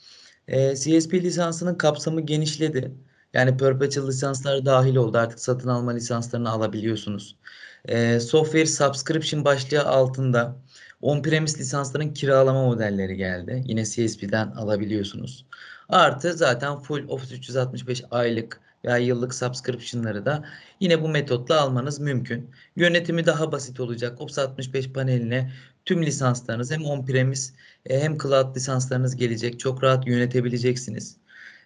[0.47, 2.91] E, CSP lisansının kapsamı genişledi.
[3.33, 5.17] Yani perpetual lisanslar dahil oldu.
[5.17, 7.37] Artık satın alma lisanslarını alabiliyorsunuz.
[7.85, 10.55] E, software subscription başlığı altında
[11.01, 13.63] On-premise lisansların kiralama modelleri geldi.
[13.65, 15.45] Yine CSP'den alabiliyorsunuz.
[15.89, 20.45] Artı zaten full Office 365 aylık veya yıllık subscription'ları da
[20.79, 22.49] yine bu metotla almanız mümkün.
[22.75, 24.21] Yönetimi daha basit olacak.
[24.21, 25.51] Office 65 paneline
[25.85, 27.53] tüm lisanslarınız hem on-premise
[27.85, 29.59] e, hem cloud lisanslarınız gelecek.
[29.59, 31.17] Çok rahat yönetebileceksiniz.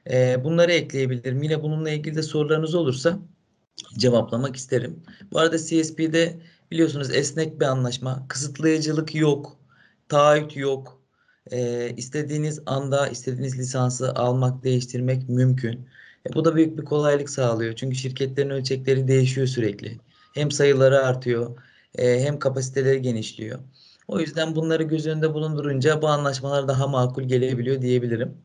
[0.10, 1.44] E, bunları ekleyebilirim.
[1.44, 3.20] Yine bununla ilgili de sorularınız olursa
[3.98, 5.04] cevaplamak isterim.
[5.32, 6.40] Bu arada CSP'de
[6.72, 8.26] biliyorsunuz esnek bir anlaşma.
[8.30, 9.58] Kısıtlayıcılık yok.
[10.10, 11.02] Taahhüt yok.
[11.52, 15.90] E, istediğiniz anda istediğiniz lisansı almak, değiştirmek mümkün.
[16.30, 17.76] E, bu da büyük bir kolaylık sağlıyor.
[17.76, 20.00] Çünkü şirketlerin ölçekleri değişiyor sürekli.
[20.34, 21.58] Hem sayıları artıyor
[21.96, 23.60] e, hem kapasiteleri genişliyor.
[24.08, 28.38] O yüzden bunları göz önünde bulundurunca bu anlaşmalar daha makul gelebiliyor diyebilirim.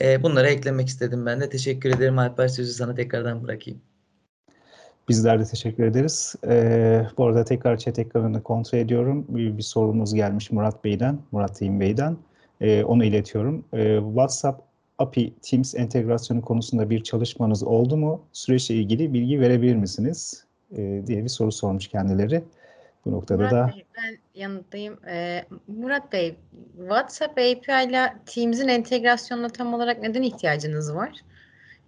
[0.00, 1.48] E, bunları eklemek istedim ben de.
[1.48, 3.91] Teşekkür ederim Alper sözü sana tekrardan bırakayım.
[5.08, 6.34] Bizler de teşekkür ederiz.
[6.46, 9.26] Ee, bu arada tekrar chat ekranını kontrol ediyorum.
[9.28, 12.16] Bir, bir sorumuz gelmiş Murat Bey'den, Murat Team Bey'den.
[12.60, 13.64] Ee, onu iletiyorum.
[13.74, 14.62] Ee, WhatsApp
[14.98, 18.22] API Teams entegrasyonu konusunda bir çalışmanız oldu mu?
[18.32, 20.44] Süreçle ilgili bilgi verebilir misiniz?
[20.76, 22.44] Ee, diye bir soru sormuş kendileri.
[23.04, 24.98] Bu noktada Murat da Bey, ben yanıtlayayım.
[25.06, 26.36] Ee, Murat Bey,
[26.78, 31.12] WhatsApp API ile Teams'in entegrasyonuna tam olarak neden ihtiyacınız var?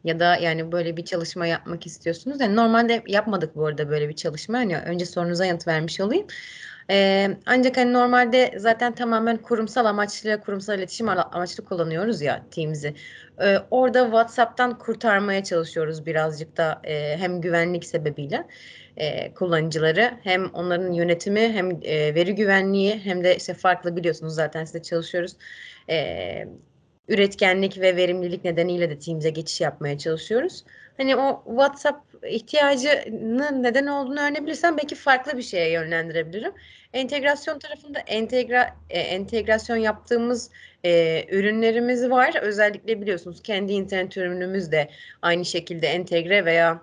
[0.04, 2.40] Ya da yani böyle bir çalışma yapmak istiyorsunuz.
[2.40, 4.58] Yani normalde yapmadık bu arada böyle bir çalışma.
[4.58, 6.26] Hani önce sorunuza yanıt vermiş olayım.
[6.90, 12.94] Ee, ancak hani normalde zaten tamamen kurumsal amaçlı, kurumsal iletişim amaçlı kullanıyoruz ya Teams'i.
[13.42, 18.46] Ee, orada WhatsApp'tan kurtarmaya çalışıyoruz birazcık da e, hem güvenlik sebebiyle
[18.96, 24.64] e, kullanıcıları hem onların yönetimi hem e, veri güvenliği hem de işte farklı biliyorsunuz zaten
[24.64, 25.36] sizde çalışıyoruz.
[25.90, 26.48] E,
[27.08, 30.64] üretkenlik ve verimlilik nedeniyle de Teams'e geçiş yapmaya çalışıyoruz.
[30.96, 36.52] Hani o WhatsApp ihtiyacının neden olduğunu öğrenebilirsem belki farklı bir şeye yönlendirebilirim.
[36.92, 40.50] Entegrasyon tarafında entegra, e, entegrasyon yaptığımız
[40.84, 42.34] e, ürünlerimiz var.
[42.42, 44.90] Özellikle biliyorsunuz kendi internet ürünümüz de
[45.22, 46.82] aynı şekilde entegre veya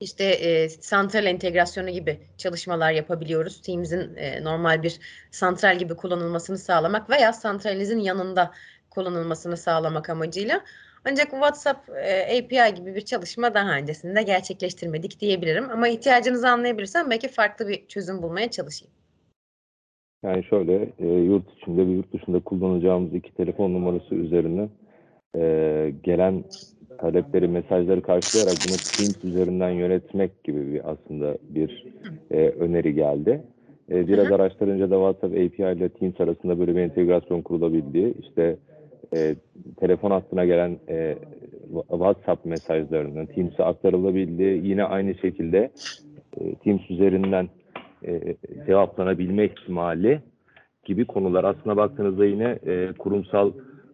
[0.00, 3.62] işte e, santral entegrasyonu gibi çalışmalar yapabiliyoruz.
[3.62, 4.98] Teams'in e, normal bir
[5.30, 8.52] santral gibi kullanılmasını sağlamak veya santralinizin yanında
[8.90, 10.60] kullanılmasını sağlamak amacıyla.
[11.04, 15.70] Ancak WhatsApp e, API gibi bir çalışma daha öncesinde gerçekleştirmedik diyebilirim.
[15.70, 18.94] Ama ihtiyacınızı anlayabilirsem belki farklı bir çözüm bulmaya çalışayım.
[20.24, 24.68] Yani şöyle e, yurt içinde ve yurt dışında kullanacağımız iki telefon numarası üzerine
[25.36, 26.44] e, gelen
[26.98, 31.86] talepleri, mesajları karşılayarak bunu Teams üzerinden yönetmek gibi bir aslında bir
[32.30, 33.42] e, öneri geldi.
[33.90, 38.56] E, biraz araştırınca da WhatsApp API ile Teams arasında böyle bir entegrasyon kurulabildiği, işte
[39.14, 39.34] e,
[39.76, 41.16] telefon hattına gelen e,
[41.88, 45.70] WhatsApp mesajlarının Teams'e aktarılabildiği, yine aynı şekilde
[46.40, 47.48] e, Teams üzerinden
[48.06, 50.20] e, cevaplanabilme ihtimali
[50.84, 51.44] gibi konular.
[51.44, 53.52] Aslına baktığınızda yine e, kurumsal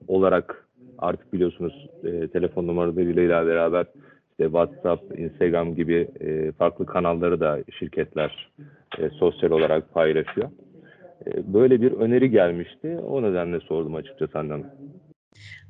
[0.08, 3.86] olarak artık biliyorsunuz e, telefon numaralarıyla beraber
[4.30, 8.52] işte WhatsApp, Instagram gibi e, farklı kanalları da şirketler
[8.98, 10.50] e, sosyal olarak paylaşıyor.
[11.26, 12.98] E, böyle bir öneri gelmişti.
[13.08, 14.64] O nedenle sordum açıkçası senden.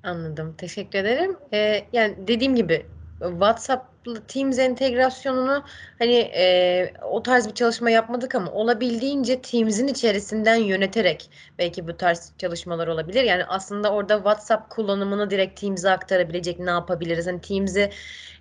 [0.07, 0.55] Anladım.
[0.59, 1.37] Teşekkür ederim.
[1.53, 2.87] Ee, yani dediğim gibi
[3.21, 5.65] WhatsApp'la Teams entegrasyonunu
[5.99, 12.33] hani e, o tarz bir çalışma yapmadık ama olabildiğince Teams'in içerisinden yöneterek belki bu tarz
[12.39, 13.25] çalışmalar olabilir.
[13.25, 17.27] Yani aslında orada WhatsApp kullanımını direkt Teams'e aktarabilecek ne yapabiliriz?
[17.27, 17.91] Hani Teams'i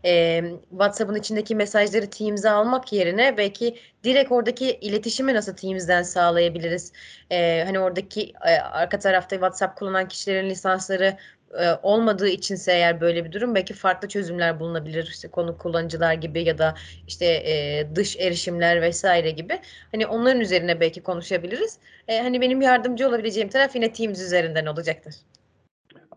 [0.06, 6.91] e, WhatsApp'ın içindeki mesajları Teams'e almak yerine belki direkt oradaki iletişimi nasıl Teams'den sağlayabiliriz?
[7.32, 11.17] E, hani oradaki e, arka tarafta WhatsApp kullanan kişilerin lisansları
[11.62, 15.04] e, olmadığı içinse eğer böyle bir durum belki farklı çözümler bulunabilir.
[15.04, 16.74] İşte konu kullanıcılar gibi ya da
[17.08, 19.54] işte e, dış erişimler vesaire gibi.
[19.91, 21.80] Hani onların üzerine belki konuşabiliriz.
[22.08, 25.15] E, hani benim yardımcı olabileceğim taraf yine Teams üzerinden olacaktır.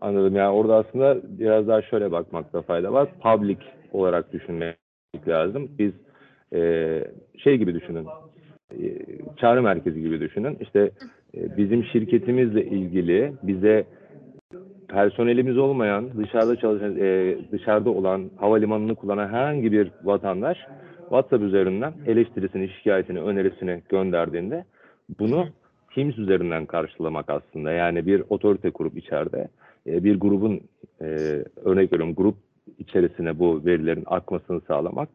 [0.01, 0.35] Anladım.
[0.35, 3.09] Yani orada aslında biraz daha şöyle bakmakta fayda var.
[3.19, 3.57] Public
[3.93, 4.77] olarak düşünmek
[5.27, 5.71] lazım.
[5.79, 5.91] Biz
[6.53, 7.03] e,
[7.37, 8.07] şey gibi düşünün.
[8.71, 8.85] E,
[9.37, 10.57] çağrı merkezi gibi düşünün.
[10.59, 10.91] İşte
[11.37, 13.85] e, bizim şirketimizle ilgili bize
[14.89, 20.57] personelimiz olmayan, dışarıda çalışan, e, dışarıda olan, havalimanını kullanan herhangi bir vatandaş
[20.99, 24.65] WhatsApp üzerinden eleştirisini, şikayetini, önerisini gönderdiğinde
[25.19, 25.47] bunu
[25.95, 27.71] Teams üzerinden karşılamak aslında.
[27.71, 29.47] Yani bir otorite kurup içeride
[29.87, 30.61] e, bir grubun
[31.01, 31.05] e,
[31.63, 32.35] örnek veriyorum grup
[32.79, 35.09] içerisine bu verilerin akmasını sağlamak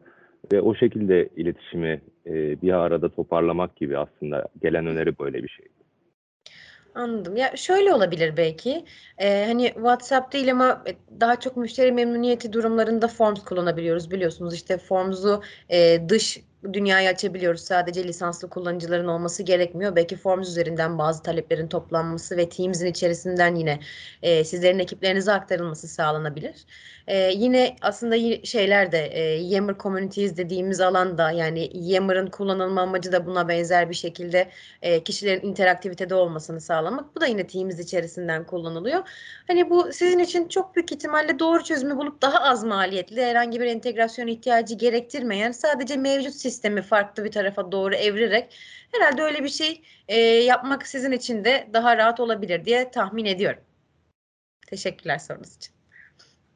[0.53, 5.65] ve o şekilde iletişimi e, bir arada toparlamak gibi aslında gelen öneri böyle bir şey.
[6.95, 7.35] Anladım.
[7.37, 8.85] Ya şöyle olabilir belki.
[9.17, 14.53] Ee, hani WhatsApp değil ama e, daha çok müşteri memnuniyeti durumlarında Forms kullanabiliyoruz biliyorsunuz.
[14.53, 16.37] İşte Forms'u e, dış
[16.73, 17.61] dünyaya açabiliyoruz.
[17.61, 19.95] Sadece lisanslı kullanıcıların olması gerekmiyor.
[19.95, 23.79] Belki Forms üzerinden bazı taleplerin toplanması ve Teams'in içerisinden yine
[24.21, 26.65] e, sizlerin ekiplerinize aktarılması sağlanabilir.
[27.07, 33.25] E, yine aslında şeyler de e, Yammer Communities dediğimiz alanda yani Yammer'ın kullanılma amacı da
[33.25, 34.49] buna benzer bir şekilde
[34.81, 37.15] e, kişilerin interaktivitede olmasını sağlamak.
[37.15, 39.03] Bu da yine Teams içerisinden kullanılıyor.
[39.47, 43.65] Hani bu sizin için çok büyük ihtimalle doğru çözümü bulup daha az maliyetli, herhangi bir
[43.65, 48.55] entegrasyon ihtiyacı gerektirmeyen, sadece mevcut sistemi farklı bir tarafa doğru evirerek
[48.91, 53.59] herhalde öyle bir şey e, yapmak sizin için de daha rahat olabilir diye tahmin ediyorum.
[54.67, 55.75] Teşekkürler sorunuz için.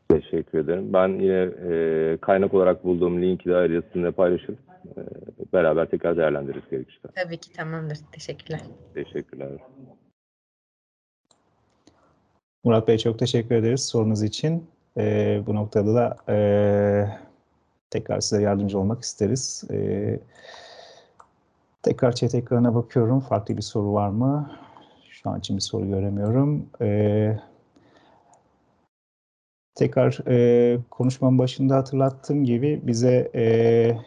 [0.09, 0.93] Teşekkür ederim.
[0.93, 4.57] Ben yine e, kaynak olarak bulduğum linki de ayrıca sizinle paylaşırım.
[4.97, 5.01] E,
[5.53, 7.07] beraber tekrar değerlendiririz gerekirse.
[7.15, 7.97] Tabii ki tamamdır.
[8.11, 8.61] Teşekkürler.
[8.93, 9.49] Teşekkürler.
[12.63, 14.67] Murat Bey çok teşekkür ederiz sorunuz için.
[14.97, 16.37] Ee, bu noktada da e,
[17.89, 19.63] tekrar size yardımcı olmak isteriz.
[19.71, 20.19] E,
[21.83, 23.19] tekrar chat ekranına bakıyorum.
[23.19, 24.51] Farklı bir soru var mı?
[25.09, 26.69] Şu an için bir soru göremiyorum.
[26.81, 27.39] E,
[29.75, 33.43] tekrar e, konuşmamın başında hatırlattığım gibi bize e,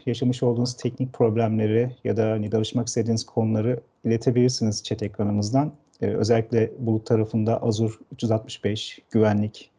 [0.07, 5.73] yaşamış olduğunuz teknik problemleri ya da hani danışmak istediğiniz konuları iletebilirsiniz chat ekranımızdan.
[6.01, 9.71] E, özellikle bulut tarafında Azure 365, güvenlik,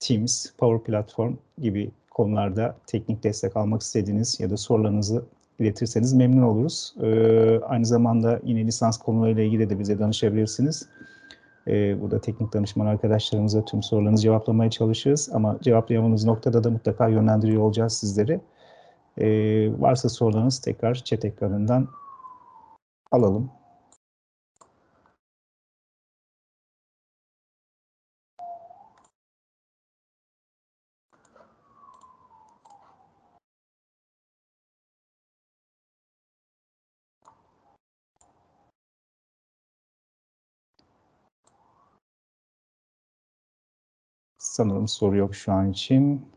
[0.00, 5.24] Teams, Power Platform gibi konularda teknik destek almak istediğiniz ya da sorularınızı
[5.58, 6.94] iletirseniz memnun oluruz.
[7.02, 7.08] E,
[7.58, 10.88] aynı zamanda yine lisans konularıyla ilgili de bize danışabilirsiniz.
[11.68, 15.30] E, burada teknik danışman arkadaşlarımıza tüm sorularınızı cevaplamaya çalışırız.
[15.32, 18.40] Ama cevaplayamadığınız noktada da mutlaka yönlendiriyor olacağız sizleri.
[19.18, 19.26] E,
[19.80, 21.88] varsa sorularınız tekrar chat ekranından
[23.10, 23.50] alalım.
[44.50, 46.28] Sanırım soru yok şu an için.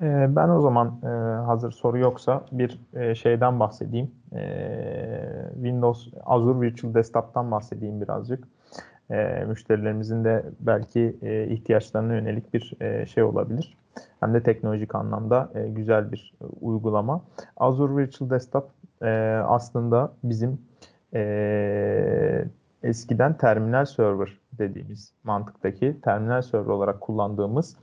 [0.00, 1.06] Ben o zaman e,
[1.44, 4.10] hazır soru yoksa bir e, şeyden bahsedeyim.
[4.34, 8.44] Ee, Windows Azure Virtual Desktop'tan bahsedeyim birazcık.
[9.10, 12.76] Ee, Müşterilerimizin de belki e, ihtiyaçlarına yönelik bir
[13.06, 13.76] şey olabilir.
[14.20, 17.20] Hem de teknolojik anlamda güzel bir uygulama.
[17.56, 18.70] Azure Virtual Desktop
[19.48, 20.58] aslında bizim
[22.82, 27.76] eskiden terminal server dediğimiz mantıktaki terminal server olarak kullandığımız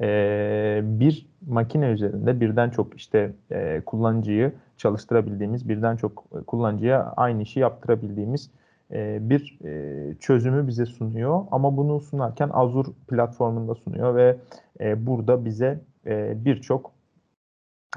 [0.00, 7.60] e, bir makine üzerinde birden çok işte e, kullanıcıyı çalıştırabildiğimiz, birden çok kullanıcıya aynı işi
[7.60, 8.50] yaptırabildiğimiz
[8.92, 11.44] e, bir e, çözümü bize sunuyor.
[11.50, 14.36] Ama bunu sunarken Azure platformunda sunuyor ve
[14.80, 16.92] e, burada bize e, birçok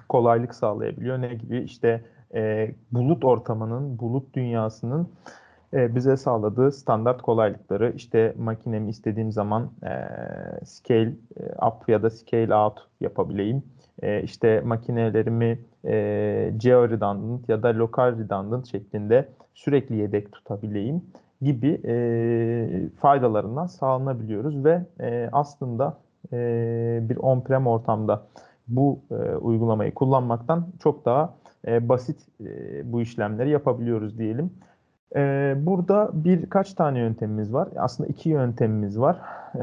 [0.10, 1.22] kolaylık sağlayabiliyor.
[1.22, 1.60] Ne gibi?
[1.60, 2.02] İşte
[2.34, 5.10] e, bulut ortamının, bulut dünyasının
[5.74, 9.92] e, bize sağladığı standart kolaylıkları işte makinemi istediğim zaman e,
[10.66, 11.14] scale
[11.68, 13.64] up ya da scale out yapabileyim.
[14.02, 21.02] E, işte makinelerimi e, geo redundant ya da lokal redundant şeklinde sürekli yedek tutabileyim
[21.42, 25.98] gibi e, faydalarından sağlanabiliyoruz ve e, aslında
[26.34, 28.24] e, bir on-prem ortamda
[28.68, 31.34] bu e, uygulamayı kullanmaktan çok daha
[31.68, 34.54] e, basit e, bu işlemleri yapabiliyoruz diyelim.
[35.16, 37.68] Ee, burada birkaç tane yöntemimiz var.
[37.76, 39.20] Aslında iki yöntemimiz var.
[39.56, 39.60] Ee,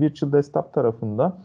[0.00, 1.36] Virtual Desktop tarafında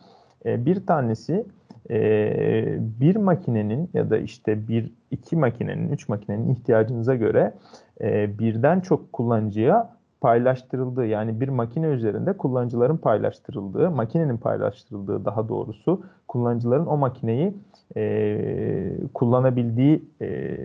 [0.46, 1.46] e, bir tanesi
[1.90, 7.54] e, bir makinenin ya da işte bir iki makinenin, üç makinenin ihtiyacınıza göre
[8.02, 9.90] e, birden çok kullanıcıya
[10.22, 17.54] paylaştırıldığı yani bir makine üzerinde kullanıcıların paylaştırıldığı, makinenin paylaştırıldığı daha doğrusu kullanıcıların o makineyi
[17.98, 20.58] e, kullanabildiği e,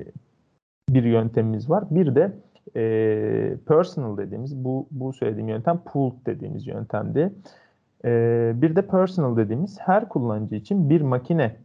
[0.90, 1.84] bir yöntemimiz var.
[1.90, 2.32] Bir de
[2.76, 7.32] e, personal dediğimiz bu bu söylediğim yöntem pooled dediğimiz yöntemdi.
[8.04, 11.56] E, bir de personal dediğimiz her kullanıcı için bir makine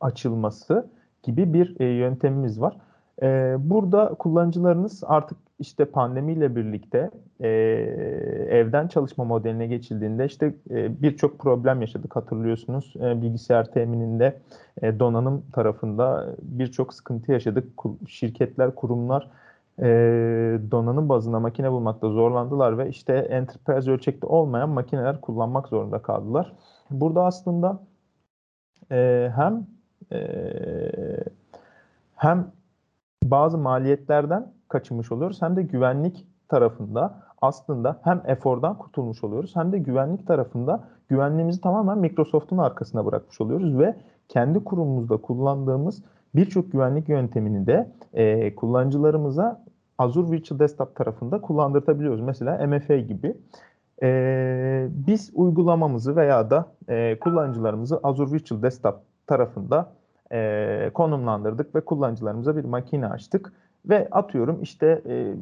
[0.00, 0.86] açılması
[1.22, 2.76] gibi bir e, yöntemimiz var.
[3.22, 7.48] E, burada kullanıcılarınız artık işte pandemiyle birlikte e,
[8.50, 12.94] evden çalışma modeline geçildiğinde işte e, birçok problem yaşadık hatırlıyorsunuz.
[12.96, 14.38] E, bilgisayar temininde
[14.82, 17.68] e, donanım tarafında birçok sıkıntı yaşadık.
[18.08, 19.30] Şirketler, kurumlar
[19.82, 19.86] e,
[20.70, 26.52] donanım bazında makine bulmakta zorlandılar ve işte enterprise ölçekte olmayan makineler kullanmak zorunda kaldılar.
[26.90, 27.80] Burada aslında
[28.92, 29.66] e, hem
[30.12, 30.20] e,
[32.16, 32.52] hem
[33.24, 39.78] bazı maliyetlerden kaçınmış oluyoruz hem de güvenlik tarafında aslında hem efordan kurtulmuş oluyoruz hem de
[39.78, 43.96] güvenlik tarafında güvenliğimizi tamamen Microsoft'un arkasına bırakmış oluyoruz ve
[44.28, 46.02] kendi kurumumuzda kullandığımız
[46.36, 49.64] birçok güvenlik yöntemini de e, kullanıcılarımıza
[49.98, 52.20] Azure Virtual Desktop tarafında kullandırtabiliyoruz.
[52.20, 53.36] Mesela MFA gibi.
[54.02, 59.92] E, biz uygulamamızı veya da e, kullanıcılarımızı Azure Virtual Desktop tarafında
[60.32, 63.52] e, konumlandırdık ve kullanıcılarımıza bir makine açtık.
[63.88, 65.34] Ve atıyorum işte e,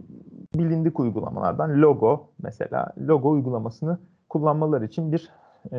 [0.58, 5.30] bilindik uygulamalardan logo mesela logo uygulamasını kullanmaları için bir
[5.72, 5.78] e,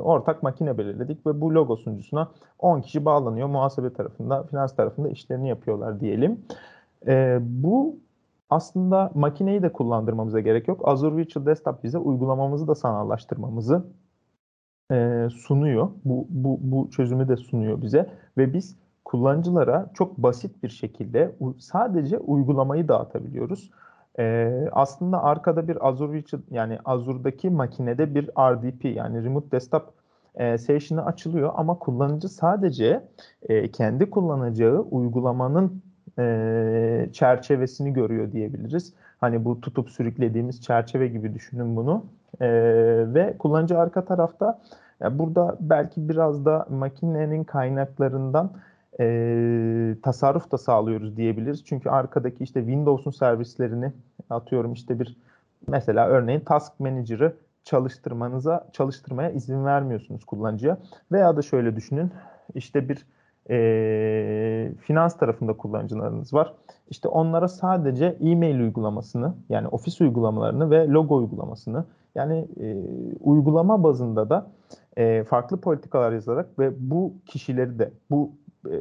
[0.00, 3.48] ortak makine belirledik ve bu logo sunucusuna 10 kişi bağlanıyor.
[3.48, 6.40] Muhasebe tarafında, finans tarafında işlerini yapıyorlar diyelim.
[7.06, 7.96] E, bu
[8.50, 10.88] aslında makineyi de kullandırmamıza gerek yok.
[10.88, 13.84] Azure Virtual Desktop bize uygulamamızı da sanallaştırmamızı
[14.92, 15.88] e, sunuyor.
[16.04, 22.18] Bu, bu, bu çözümü de sunuyor bize ve biz kullanıcılara çok basit bir şekilde sadece
[22.18, 23.70] uygulamayı dağıtabiliyoruz.
[24.18, 29.92] Ee, aslında arkada bir Azure yani Azure'daki makinede bir RDP yani Remote Desktop
[30.34, 33.04] e, Session'ı açılıyor ama kullanıcı sadece
[33.48, 35.82] e, kendi kullanacağı uygulamanın
[36.18, 38.92] e, çerçevesini görüyor diyebiliriz.
[39.20, 42.04] Hani bu tutup sürüklediğimiz çerçeve gibi düşünün bunu.
[42.40, 42.48] E,
[43.14, 44.60] ve kullanıcı arka tarafta
[45.00, 48.50] yani burada belki biraz da makinenin kaynaklarından
[49.00, 51.64] e, tasarruf da sağlıyoruz diyebiliriz.
[51.64, 53.92] Çünkü arkadaki işte Windows'un servislerini
[54.30, 55.16] atıyorum işte bir
[55.68, 60.78] mesela örneğin Task Manager'ı çalıştırmanıza çalıştırmaya izin vermiyorsunuz kullanıcıya.
[61.12, 62.10] Veya da şöyle düşünün
[62.54, 63.06] işte bir
[63.50, 66.54] e, finans tarafında kullanıcılarınız var.
[66.90, 71.84] İşte onlara sadece e-mail uygulamasını yani ofis uygulamalarını ve logo uygulamasını
[72.14, 72.76] yani e,
[73.20, 74.50] uygulama bazında da
[74.96, 78.32] e, farklı politikalar yazarak ve bu kişileri de bu
[78.70, 78.78] e,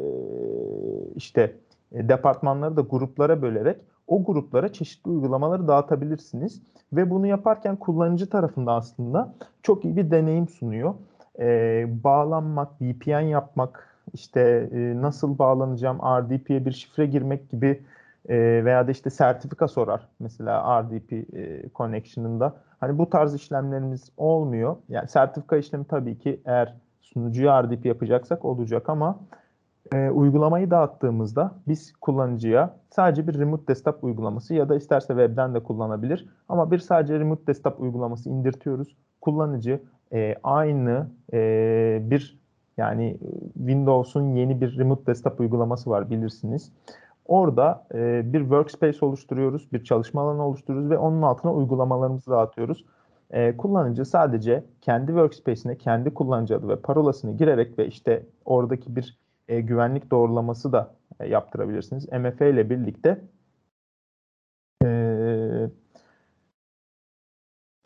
[1.16, 1.56] işte
[1.92, 6.62] e, departmanları da gruplara bölerek o gruplara çeşitli uygulamaları dağıtabilirsiniz.
[6.94, 10.94] Ve bunu yaparken kullanıcı tarafında aslında çok iyi bir deneyim sunuyor.
[11.40, 17.82] E, bağlanmak, VPN yapmak, işte e, nasıl bağlanacağım, RDP'ye bir şifre girmek gibi
[18.30, 22.56] e, veya da işte sertifika sorar mesela RDP e, connection'ında.
[22.80, 24.76] Hani bu tarz işlemlerimiz olmuyor.
[24.90, 29.20] Yani sertifika işlemi tabii ki eğer sunucuya RDP yapacaksak olacak ama
[29.94, 35.64] e, uygulamayı dağıttığımızda biz kullanıcıya sadece bir remote desktop uygulaması ya da isterse webden de
[35.64, 38.96] kullanabilir ama bir sadece remote desktop uygulaması indirtiyoruz.
[39.22, 39.80] Kullanıcı
[40.14, 42.40] e, aynı e, bir
[42.78, 43.18] yani
[43.58, 46.72] Windows'un yeni bir remote desktop uygulaması var bilirsiniz.
[47.26, 52.86] Orada e, bir workspace oluşturuyoruz, bir çalışma alanı oluşturuyoruz ve onun altına uygulamalarımızı dağıtıyoruz.
[53.32, 59.23] E, kullanıcı sadece kendi workspace'ine kendi kullanıcı adı ve parolasını girerek ve işte oradaki bir
[59.48, 62.12] e, güvenlik doğrulaması da e, yaptırabilirsiniz.
[62.12, 63.22] MFA ile birlikte
[64.84, 64.88] e,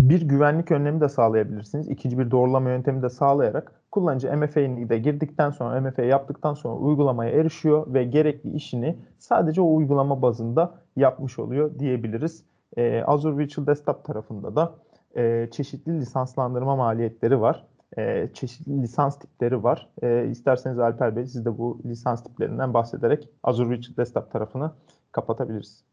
[0.02, 1.90] bir güvenlik önlemi de sağlayabilirsiniz.
[1.90, 7.32] İkinci bir doğrulama yöntemi de sağlayarak kullanıcı MFA'ni de girdikten sonra MFA yaptıktan sonra uygulamaya
[7.32, 12.46] erişiyor ve gerekli işini sadece o uygulama bazında yapmış oluyor diyebiliriz.
[12.78, 14.76] Ee, Azure Virtual Desktop tarafında da
[15.16, 17.66] e, çeşitli lisanslandırma maliyetleri var
[17.98, 19.90] e, çeşitli lisans tipleri var.
[20.02, 24.72] E, isterseniz Alper Bey siz de bu lisans tiplerinden bahsederek Azure Virtual Desktop tarafını
[25.12, 25.84] kapatabiliriz.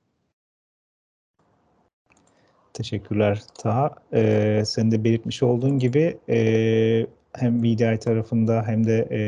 [2.72, 3.90] Teşekkürler Taha.
[4.12, 9.20] Ee, senin de belirtmiş olduğun gibi e, hem VDI tarafında hem de e,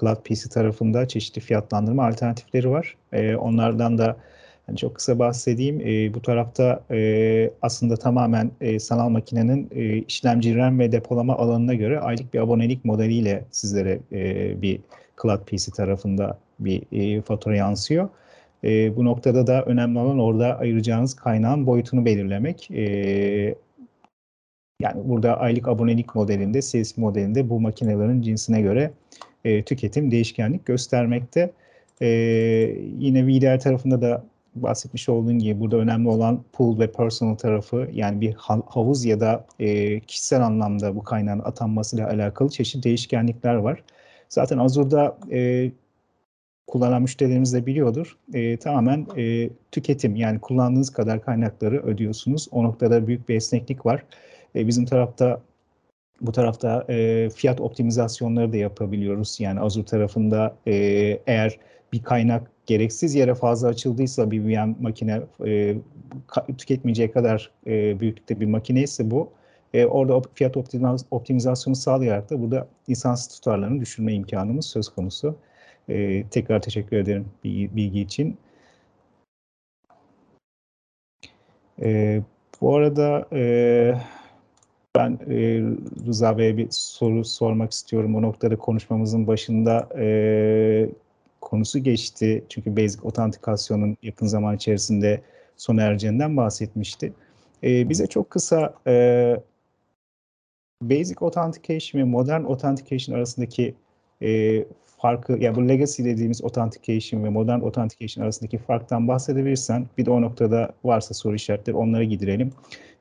[0.00, 2.96] Cloud PC tarafında çeşitli fiyatlandırma alternatifleri var.
[3.12, 4.16] E, onlardan da
[4.68, 5.80] yani çok kısa bahsedeyim.
[5.80, 11.74] E, bu tarafta e, aslında tamamen e, sanal makinenin e, işlemci RAM ve depolama alanına
[11.74, 14.80] göre aylık bir abonelik modeliyle sizlere e, bir
[15.22, 18.08] Cloud PC tarafında bir e, fatura yansıyor.
[18.64, 22.70] E, bu noktada da önemli olan orada ayıracağınız kaynağın boyutunu belirlemek.
[22.70, 22.84] E,
[24.80, 28.90] yani burada aylık abonelik modelinde, sales modelinde bu makinelerin cinsine göre
[29.44, 31.50] e, tüketim değişkenlik göstermekte.
[32.02, 32.08] E,
[32.98, 34.24] yine VDR tarafında da
[34.62, 38.34] bahsetmiş olduğun gibi burada önemli olan pool ve personal tarafı yani bir
[38.66, 43.82] havuz ya da e, kişisel anlamda bu kaynağın atanmasıyla alakalı çeşitli değişkenlikler var.
[44.28, 45.70] Zaten Azure'da e,
[46.66, 48.16] kullanan müşterilerimiz de biliyordur.
[48.34, 52.48] E, tamamen e, tüketim yani kullandığınız kadar kaynakları ödüyorsunuz.
[52.50, 54.04] O noktada büyük bir esneklik var.
[54.54, 55.40] E, bizim tarafta
[56.20, 59.40] bu tarafta e, fiyat optimizasyonları da yapabiliyoruz.
[59.40, 60.74] Yani Azure tarafında e,
[61.26, 61.58] eğer
[61.92, 65.76] bir kaynak gereksiz yere fazla açıldıysa bir VM makine e,
[66.58, 69.30] tüketmeyeceği kadar e, büyüklükte bir makine ise bu
[69.74, 75.36] e, orada fiyat optimiz optimizasyonu sağlayarak da burada lisanslı tutarlarını düşürme imkanımız söz konusu.
[75.88, 78.38] E, tekrar teşekkür ederim bilgi, bilgi için.
[81.82, 82.20] E,
[82.60, 83.94] bu arada e,
[84.96, 85.62] ben e,
[86.06, 88.14] Rıza Bey'e bir soru sormak istiyorum.
[88.14, 90.88] O noktada konuşmamızın başında e,
[91.40, 92.44] konusu geçti.
[92.48, 95.20] Çünkü Basic Authentication'un yakın zaman içerisinde
[95.56, 97.12] sona ereceğinden bahsetmişti.
[97.62, 99.36] E, bize çok kısa e,
[100.82, 103.74] Basic Authentication ve Modern Authentication arasındaki
[104.22, 104.64] e,
[104.96, 110.22] farkı, ya bu legacy dediğimiz authentication ve modern authentication arasındaki farktan bahsedebilirsen bir de o
[110.22, 112.52] noktada varsa soru işaretleri onlara gidirelim.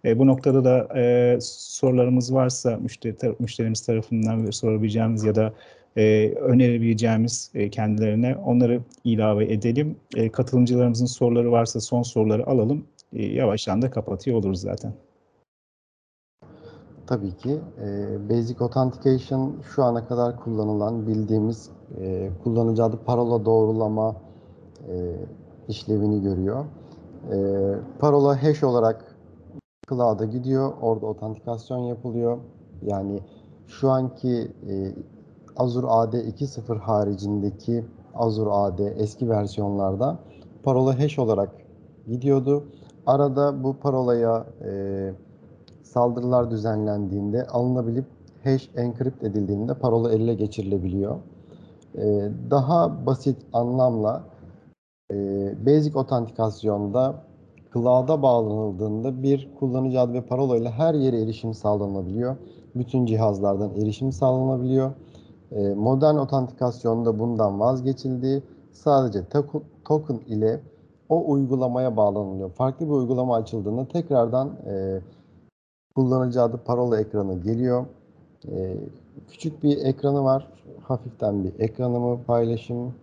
[0.05, 5.53] E, bu noktada da e, sorularımız varsa müşteri müşterimiz tarafından sorabileceğimiz ya da
[5.98, 9.96] e, önerebileceğimiz e, kendilerine onları ilave edelim.
[10.16, 12.86] E, katılımcılarımızın soruları varsa son soruları alalım.
[13.14, 14.93] E, yavaştan da kapatıyor oluruz zaten.
[17.08, 17.60] Tabii ki.
[17.82, 21.70] E, Basic Authentication şu ana kadar kullanılan bildiğimiz
[22.02, 24.16] e, kullanıcı adı parola doğrulama
[24.89, 25.16] e,
[25.68, 26.66] işlevini görüyor.
[27.32, 27.38] E,
[28.00, 29.16] parola hash olarak
[29.89, 30.74] cloud'a gidiyor.
[30.82, 32.38] Orada otantikasyon yapılıyor.
[32.82, 33.20] Yani
[33.68, 34.93] şu anki e,
[35.58, 37.86] Azure AD 2.0 haricindeki
[38.16, 40.20] Azure AD eski versiyonlarda
[40.64, 41.49] parola hash olarak
[42.08, 42.64] gidiyordu.
[43.06, 45.12] Arada bu parolaya e,
[45.84, 48.06] saldırılar düzenlendiğinde alınabilip
[48.43, 51.16] hash encrypt edildiğinde parola ele geçirilebiliyor.
[51.97, 54.24] Ee, daha basit anlamla
[55.12, 55.16] e,
[55.66, 57.16] basic otantikasyonda
[57.74, 62.36] cloud'a bağlanıldığında bir kullanıcı adı ve parola ile her yere erişim sağlanabiliyor.
[62.76, 64.91] Bütün cihazlardan erişim sağlanabiliyor.
[65.56, 68.43] Ee, modern otantikasyonda bundan vazgeçildi.
[68.72, 69.24] Sadece
[69.86, 70.62] token- ile
[71.10, 72.51] o uygulamaya bağlanılıyor.
[72.51, 75.01] Farklı bir uygulama açıldığında tekrardan e,
[75.95, 77.86] kullanıcı adı parola ekranı geliyor.
[78.51, 78.78] Ee,
[79.28, 80.53] küçük bir ekranı var.
[80.84, 82.95] Hafiften bir ekranımı paylaşım.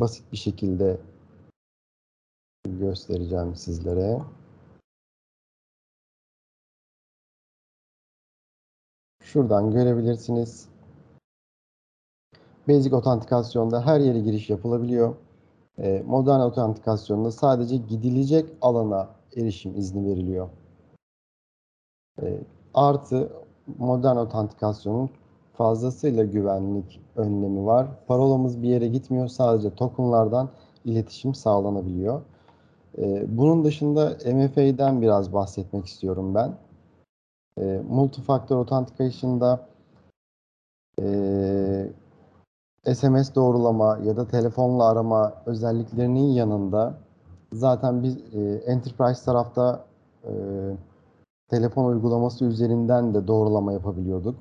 [0.00, 1.00] Basit bir şekilde
[2.64, 4.20] göstereceğim sizlere.
[9.22, 10.68] Şuradan görebilirsiniz.
[12.68, 15.14] Basic otantikasyonda her yere giriş yapılabiliyor.
[15.78, 20.48] Ee, modern otantikasyonda sadece gidilecek alana erişim izni veriliyor.
[22.22, 22.40] E,
[22.74, 23.32] artı
[23.78, 25.10] modern otantikasyonun
[25.52, 27.86] fazlasıyla güvenlik önlemi var.
[28.06, 29.28] Parolamız bir yere gitmiyor.
[29.28, 30.48] Sadece tokenlardan
[30.84, 32.22] iletişim sağlanabiliyor.
[32.98, 36.54] E, bunun dışında MFA'den biraz bahsetmek istiyorum ben.
[37.60, 39.66] E, Multifactor Authentication'da
[41.02, 41.06] e,
[42.94, 46.94] SMS doğrulama ya da telefonla arama özelliklerinin yanında
[47.52, 49.84] zaten biz e, Enterprise tarafta
[50.24, 50.32] e,
[51.48, 54.34] telefon uygulaması üzerinden de doğrulama yapabiliyorduk.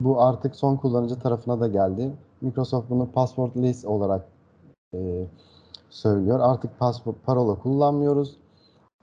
[0.00, 2.12] Bu artık son kullanıcı tarafına da geldi.
[2.40, 4.28] Microsoft bunu passwordless olarak
[4.94, 5.26] e,
[5.90, 6.40] söylüyor.
[6.42, 8.36] Artık password, parola kullanmıyoruz.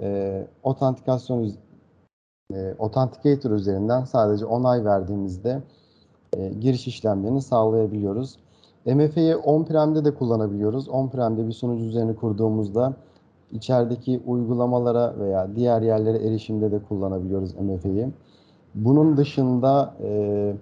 [0.02, 1.54] E, otantikasyon
[2.54, 5.62] e, Authenticator üzerinden sadece onay verdiğimizde
[6.34, 8.38] e, giriş işlemlerini sağlayabiliyoruz.
[8.86, 10.90] MFA'yı on-prem'de de kullanabiliyoruz.
[10.90, 12.94] On-prem'de bir sunucu üzerine kurduğumuzda
[13.52, 18.12] içerideki uygulamalara veya diğer yerlere erişimde de kullanabiliyoruz MFA'yı.
[18.76, 20.54] Bunun dışında e,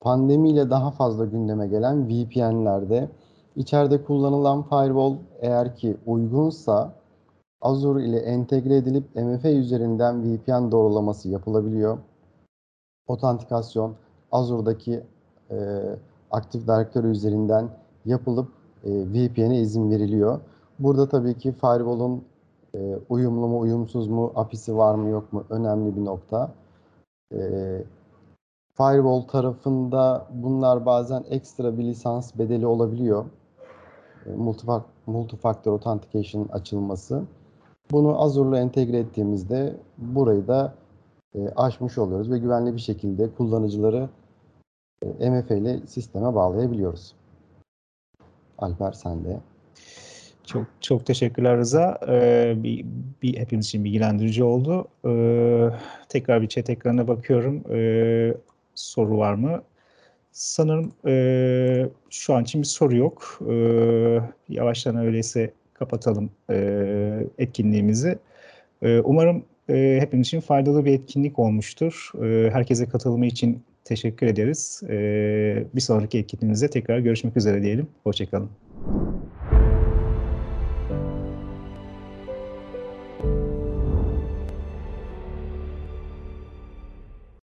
[0.00, 3.08] pandemiyle daha fazla gündeme gelen VPN'lerde
[3.56, 6.92] içeride kullanılan firewall eğer ki uygunsa
[7.60, 11.98] Azure ile entegre edilip MFA üzerinden VPN doğrulaması yapılabiliyor.
[13.06, 13.94] Otantikasyon
[14.32, 15.02] Azure'daki
[15.50, 15.56] e,
[16.34, 17.68] Active Directory üzerinden
[18.04, 18.48] yapılıp
[18.84, 20.40] e, VPN'e izin veriliyor.
[20.78, 22.24] Burada tabii ki firewall'un
[22.74, 26.52] e, uyumlu mu, uyumsuz mu, API'si var mı, yok mu önemli bir nokta.
[27.32, 27.38] E,
[28.76, 33.24] firewall tarafında bunlar bazen ekstra bir lisans bedeli olabiliyor.
[34.26, 37.22] E, multifac- multifactor authentication açılması.
[37.90, 40.74] Bunu Azure'la entegre ettiğimizde burayı da
[41.34, 44.08] e, aşmış oluyoruz ve güvenli bir şekilde kullanıcıları
[45.02, 47.14] e, MFA ile sisteme bağlayabiliyoruz.
[48.58, 49.40] Alper sen de.
[50.44, 51.98] Çok çok teşekkürler Rıza.
[52.08, 52.86] Ee, bir,
[53.22, 54.88] bir hepimiz için bilgilendirici oldu.
[55.06, 55.70] Ee,
[56.08, 57.64] tekrar bir chat ekranına bakıyorum.
[57.70, 58.34] Ee,
[58.74, 59.62] soru var mı?
[60.32, 63.38] Sanırım e, şu an için bir soru yok.
[63.50, 68.18] Ee, yavaştan öyleyse kapatalım e, etkinliğimizi.
[68.82, 72.12] Ee, umarım e, hepimiz için faydalı bir etkinlik olmuştur.
[72.22, 74.82] Ee, herkese katılımı için teşekkür ederiz.
[74.88, 77.86] Ee, bir sonraki etkinliğimizde tekrar görüşmek üzere diyelim.
[78.04, 78.50] Hoşçakalın.